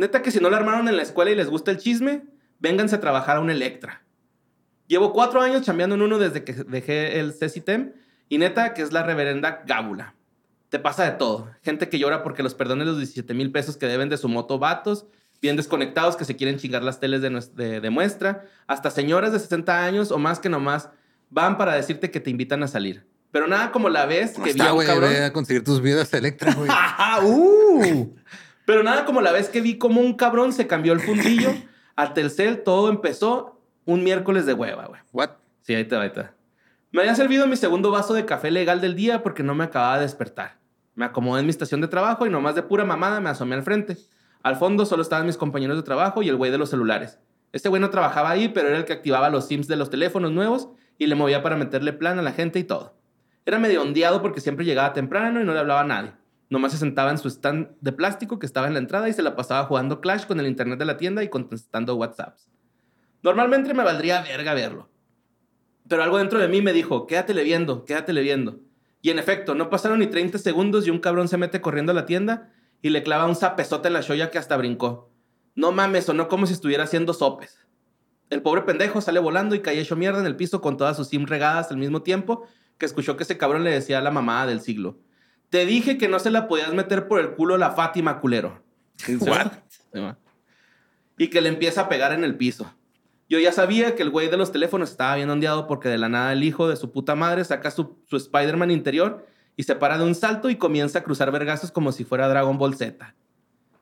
[0.00, 2.24] Neta que si no la armaron en la escuela y les gusta el chisme,
[2.58, 4.02] vénganse a trabajar a un Electra.
[4.86, 7.92] Llevo cuatro años chambeando en uno desde que dejé el CECITEM
[8.28, 10.14] y neta que es la reverenda gábula.
[10.70, 11.50] Te pasa de todo.
[11.62, 14.58] Gente que llora porque los perdones los 17 mil pesos que deben de su moto
[14.58, 15.06] vatos,
[15.42, 19.32] bien desconectados que se quieren chingar las teles de, nues- de, de muestra, hasta señoras
[19.32, 20.88] de 60 años o más que nomás
[21.28, 23.06] van para decirte que te invitan a salir.
[23.32, 25.10] Pero nada como la vez ¿Cómo que vi a un cabrón...
[25.10, 26.68] Ve a conseguir tus vidas Electra, güey.
[26.72, 27.20] ¡Ah!
[27.22, 28.14] ¡Uh!
[28.70, 31.50] Pero nada como la vez que vi como un cabrón se cambió el fundillo.
[31.96, 35.00] A Telcel todo empezó un miércoles de hueva, güey.
[35.12, 35.30] What?
[35.62, 36.34] Sí, ahí te va, ahí va.
[36.92, 39.96] Me había servido mi segundo vaso de café legal del día porque no me acababa
[39.96, 40.58] de despertar.
[40.94, 43.64] Me acomodé en mi estación de trabajo y nomás de pura mamada me asomé al
[43.64, 43.96] frente.
[44.44, 47.18] Al fondo solo estaban mis compañeros de trabajo y el güey de los celulares.
[47.50, 50.30] Este güey no trabajaba ahí, pero era el que activaba los sims de los teléfonos
[50.30, 52.94] nuevos y le movía para meterle plan a la gente y todo.
[53.46, 56.12] Era medio ondeado porque siempre llegaba temprano y no le hablaba a nadie.
[56.50, 59.22] Nomás se sentaba en su stand de plástico que estaba en la entrada y se
[59.22, 62.50] la pasaba jugando Clash con el internet de la tienda y contestando WhatsApps.
[63.22, 64.90] Normalmente me valdría verga verlo.
[65.88, 68.58] Pero algo dentro de mí me dijo, quédatele viendo, quédatele viendo.
[69.00, 71.94] Y en efecto, no pasaron ni 30 segundos y un cabrón se mete corriendo a
[71.94, 75.10] la tienda y le clava un zapezote en la shoya que hasta brincó.
[75.54, 77.58] No mames, sonó como si estuviera haciendo sopes.
[78.28, 81.08] El pobre pendejo sale volando y cae hecho mierda en el piso con todas sus
[81.08, 82.46] sim regadas al mismo tiempo
[82.78, 84.98] que escuchó que ese cabrón le decía a la mamada del siglo.
[85.50, 88.62] Te dije que no se la podías meter por el culo a la Fátima, culero.
[89.20, 89.52] What?
[91.18, 92.72] Y que le empieza a pegar en el piso.
[93.28, 96.08] Yo ya sabía que el güey de los teléfonos estaba bien ondeado porque de la
[96.08, 99.26] nada el hijo de su puta madre saca su, su Spider-Man interior
[99.56, 102.56] y se para de un salto y comienza a cruzar vergazos como si fuera Dragon
[102.58, 103.14] Ball Z.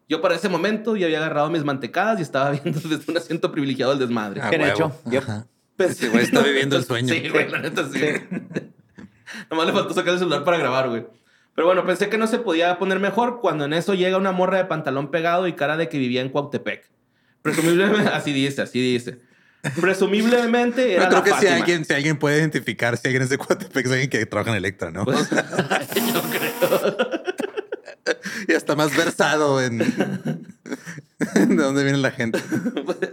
[0.08, 3.52] Yo para ese momento ya había agarrado mis mantecadas y estaba viendo desde un asiento
[3.52, 4.40] privilegiado el desmadre.
[4.42, 4.92] Ah, hecho.
[5.18, 5.46] Ajá.
[5.76, 7.14] Pensé- Ese güey está viviendo el sueño.
[7.14, 8.00] Sí, güey, la neta sí.
[9.50, 11.06] Nomás le faltó sacar el celular para grabar, güey.
[11.58, 14.58] Pero bueno, pensé que no se podía poner mejor cuando en eso llega una morra
[14.58, 16.88] de pantalón pegado y cara de que vivía en Cuautepec.
[17.42, 19.18] Presumiblemente, así dice, así dice.
[19.80, 23.30] Presumiblemente era Yo creo la que si alguien, si alguien puede identificar si alguien es
[23.30, 25.04] de Coatepec, es alguien que trabaja en Electra, ¿no?
[25.04, 27.24] Pues, yo creo.
[28.46, 32.38] y está más versado en de dónde viene la gente.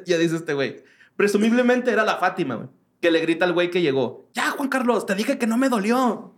[0.05, 0.83] ya dice este güey.
[1.15, 2.67] Presumiblemente era la Fátima, güey.
[3.01, 4.29] Que le grita al güey que llegó.
[4.35, 6.34] Ya, Juan Carlos, te dije que no me dolió.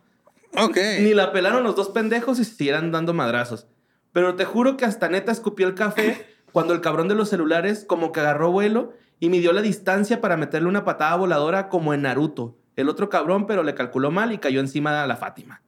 [0.56, 0.78] Ok.
[1.02, 3.68] Ni la pelaron los dos pendejos y se siguieran dando madrazos.
[4.14, 7.86] Pero te juro que hasta neta escupió el café cuando el cabrón de los celulares
[7.88, 12.04] como que agarró vuelo y midió la distancia para meterle una patada voladora como en
[12.04, 12.58] Naruto.
[12.76, 15.64] El otro cabrón, pero le calculó mal y cayó encima de la Fátima.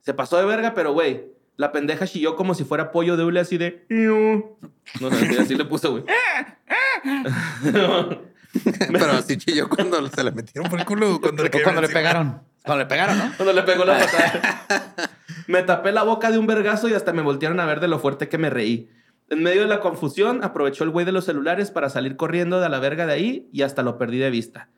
[0.00, 3.40] Se pasó de verga, pero güey, la pendeja chilló como si fuera pollo de hule
[3.40, 3.84] así de...
[3.88, 4.56] No,
[5.00, 5.08] no,
[5.40, 6.04] así, le puso, güey.
[8.52, 11.20] Pero así chilló cuando se la metieron por el culo.
[11.20, 12.42] Cuando le, cuando le pegaron.
[12.64, 13.32] Cuando le pegaron, ¿no?
[13.36, 15.10] Cuando le pegó la patada.
[15.46, 17.98] me tapé la boca de un vergazo y hasta me voltearon a ver de lo
[17.98, 18.90] fuerte que me reí.
[19.28, 22.68] En medio de la confusión, aprovechó el güey de los celulares para salir corriendo de
[22.68, 24.68] la verga de ahí y hasta lo perdí de vista.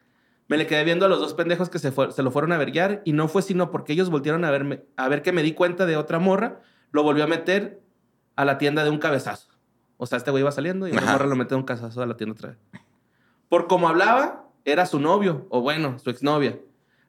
[0.49, 3.01] Me le quedé viendo a los dos pendejos que se, se lo fueron a verguiar
[3.05, 5.87] y no fue sino porque ellos voltearon a, verme, a ver que me di cuenta
[5.87, 6.61] de otra morra,
[6.91, 7.81] lo volvió a meter
[8.37, 9.49] a la tienda de un cabezazo.
[9.97, 12.07] O sea, este güey iba saliendo y la morra lo metió de un cabezazo a
[12.07, 12.59] la tienda otra vez.
[13.49, 16.59] Por como hablaba, era su novio, o bueno, su exnovia.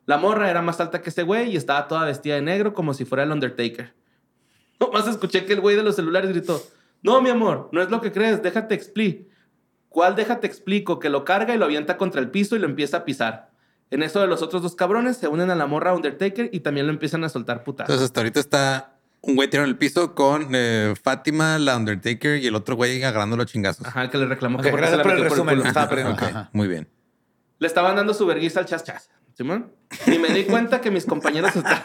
[0.06, 2.94] La morra era más alta que ese güey y estaba toda vestida de negro como
[2.94, 3.94] si fuera el Undertaker.
[4.80, 6.62] Nomás escuché que el güey de los celulares gritó,
[7.02, 9.28] no, mi amor, no es lo que crees, déjate explicar.
[9.90, 10.98] ¿Cuál déjate explico?
[10.98, 13.52] Que lo carga y lo avienta contra el piso y lo empieza a pisar.
[13.92, 16.88] En eso de los otros dos cabrones se unen a la morra Undertaker y también
[16.88, 17.86] lo empiezan a soltar putas.
[17.86, 22.42] Entonces hasta ahorita está un güey tirado en el piso con eh, Fátima, la Undertaker
[22.42, 23.86] y el otro güey agarrando los chingazos.
[23.86, 25.56] Ajá, que le reclamó Ok, que se la por el metió por el resumen.
[25.58, 25.68] culo.
[25.68, 26.14] Estaba perdiendo.
[26.14, 26.50] Ok, Ajá.
[26.54, 26.90] muy bien.
[27.60, 29.12] Le estaban dando su vergüenza al chas chas.
[29.34, 29.72] ¿Simón?
[30.08, 31.84] Y me di cuenta que mis compañeros estaban...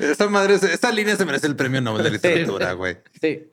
[0.00, 2.98] Esa madre, esa línea se merece el premio Nobel de literatura, güey.
[3.20, 3.48] Sí.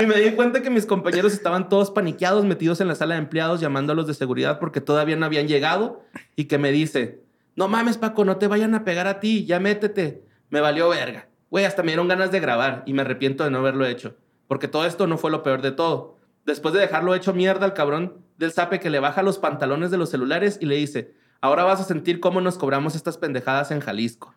[0.00, 3.20] Y me di cuenta que mis compañeros estaban todos paniqueados, metidos en la sala de
[3.20, 6.04] empleados, llamando a los de seguridad porque todavía no habían llegado.
[6.36, 7.22] Y que me dice:
[7.56, 10.24] No mames, Paco, no te vayan a pegar a ti, ya métete.
[10.50, 11.28] Me valió verga.
[11.50, 14.16] Güey, hasta me dieron ganas de grabar y me arrepiento de no haberlo hecho.
[14.48, 16.17] Porque todo esto no fue lo peor de todo.
[16.48, 19.98] Después de dejarlo hecho mierda al cabrón del sape que le baja los pantalones de
[19.98, 23.80] los celulares y le dice: Ahora vas a sentir cómo nos cobramos estas pendejadas en
[23.80, 24.34] Jalisco.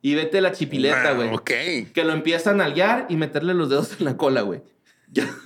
[0.00, 1.28] Y vete la chipileta, güey.
[1.28, 1.50] Ah, Ok.
[1.94, 4.62] Que lo empiezan a nalguear y meterle los dedos en la cola, güey.
[5.12, 5.28] Ya,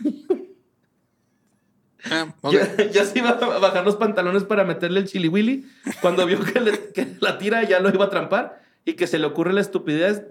[2.11, 2.53] Ah, ok.
[2.53, 5.67] ya, ya se iba a bajar los pantalones para meterle el chili willy
[6.01, 9.19] cuando vio que, le- que la tira ya lo iba a trampar y que se
[9.19, 10.23] le ocurre la estupidez,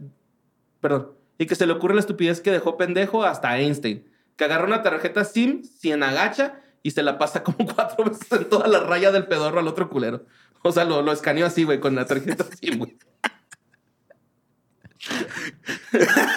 [0.79, 4.05] perdón, y que se le ocurre la estupidez que dejó pendejo hasta Einstein,
[4.35, 8.49] que agarra una tarjeta SIM, en agacha y se la pasa como cuatro veces en
[8.49, 10.25] toda la raya del pedorro al otro culero.
[10.63, 12.97] O sea, lo, lo escaneó así, güey, con la tarjeta SIM, güey.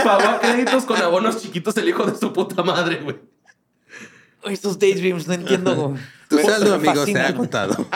[0.05, 3.16] Pagó a créditos con abonos chiquitos el hijo de su puta madre, güey.
[4.44, 5.94] Estos daydreams, no entiendo.
[6.28, 7.74] Tu Pero saldo, me amigo, se ha agotado.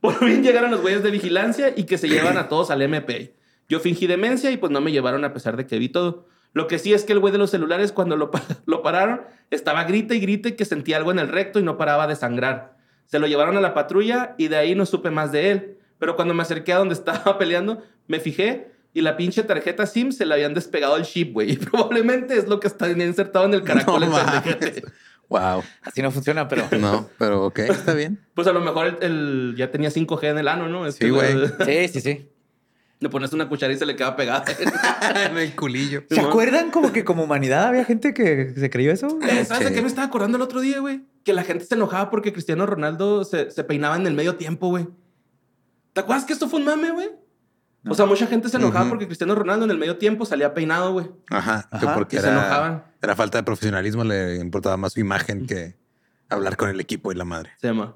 [0.00, 3.34] Por fin llegaron los güeyes de vigilancia y que se llevan a todos al MP.
[3.68, 6.28] Yo fingí demencia y pues no me llevaron a pesar de que vi todo.
[6.56, 8.30] Lo que sí es que el güey de los celulares cuando lo,
[8.64, 11.76] lo pararon estaba grita y grita y que sentía algo en el recto y no
[11.76, 12.78] paraba de sangrar.
[13.04, 15.76] Se lo llevaron a la patrulla y de ahí no supe más de él.
[15.98, 20.12] Pero cuando me acerqué a donde estaba peleando, me fijé y la pinche tarjeta SIM
[20.12, 21.50] se le habían despegado el chip, güey.
[21.52, 24.08] Y probablemente es lo que está insertado en el caracol.
[24.08, 24.16] No.
[25.28, 25.62] Wow.
[25.82, 26.66] Así no funciona, pero.
[26.80, 28.18] No, pero ok, está bien.
[28.32, 30.90] Pues a lo mejor el, el- ya tenía 5G en el ano, ¿no?
[30.90, 31.34] Sí, que güey.
[31.66, 32.30] Sí, sí, sí.
[32.98, 34.44] Le pones una cuchara y se le queda pegada.
[35.26, 36.04] en el culillo.
[36.08, 39.18] ¿Se acuerdan como que como humanidad había gente que se creyó eso?
[39.22, 41.02] Eh, ¿Sabes de qué me estaba acordando el otro día, güey?
[41.22, 44.68] Que la gente se enojaba porque Cristiano Ronaldo se, se peinaba en el medio tiempo,
[44.68, 44.88] güey.
[45.92, 47.08] ¿Te acuerdas que esto fue un mame, güey?
[47.88, 50.92] O sea, mucha gente se enojaba porque Cristiano Ronaldo en el medio tiempo salía peinado,
[50.92, 51.08] güey.
[51.30, 52.84] Ajá, que Ajá, porque se enojaban.
[53.00, 55.76] era falta de profesionalismo, le importaba más su imagen que
[56.28, 57.52] hablar con el equipo y la madre.
[57.60, 57.94] Se llama.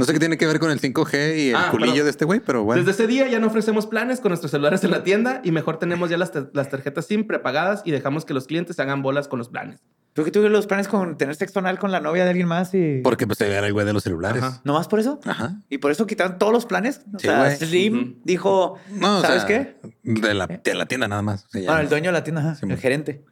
[0.00, 2.24] No sé qué tiene que ver con el 5G y el Ah, culillo de este
[2.24, 2.82] güey, pero bueno.
[2.82, 5.78] Desde ese día ya no ofrecemos planes con nuestros celulares en la tienda y mejor
[5.78, 9.38] tenemos ya las, las tarjetas SIM prepagadas y dejamos que los clientes hagan bolas con
[9.38, 9.80] los planes.
[10.12, 12.74] ¿Tú que tuve los planes con tener sexo anal con la novia de alguien más
[12.74, 13.00] y.
[13.04, 14.42] Porque pues era el güey de los celulares.
[14.42, 14.60] Ajá.
[14.64, 15.20] ¿No más por eso?
[15.24, 15.60] Ajá.
[15.68, 17.02] Y por eso quitaron todos los planes.
[17.14, 17.56] O Sí, sea, güey.
[17.56, 19.76] Slim dijo, No, o ¿sabes sea, qué?
[20.02, 21.46] De la, de la tienda nada más.
[21.52, 21.80] Bueno, llama.
[21.82, 23.24] el dueño de la tienda, ajá, Sí, el gerente.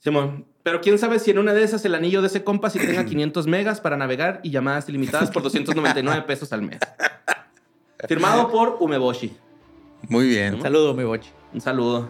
[0.00, 0.46] Simón.
[0.68, 3.04] Pero quién sabe si en una de esas el anillo de ese compa sí tenga
[3.06, 6.78] 500 megas para navegar y llamadas ilimitadas por 299 pesos al mes.
[8.06, 9.34] Firmado por Umeboshi.
[10.10, 10.56] Muy bien.
[10.56, 11.30] Un saludo, mi boche.
[11.54, 12.08] Un saludo.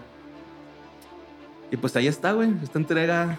[1.70, 2.50] Y pues ahí está, güey.
[2.64, 3.38] Esta entrega.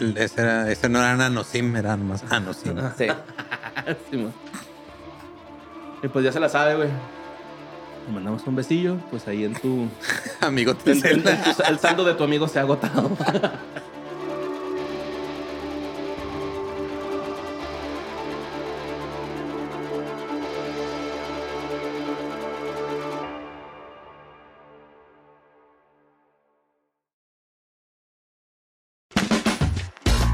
[0.00, 2.74] El- Ese, era, ese no era nanosim, era nomás nanosim.
[2.98, 3.06] Sí.
[4.10, 4.32] Simón.
[6.02, 6.88] Y pues ya se la sabe, güey.
[8.08, 9.86] Le mandamos un besillo, pues ahí en tu.
[10.40, 13.16] Amigo, te en- en- en tu- el saldo de tu amigo se ha agotado.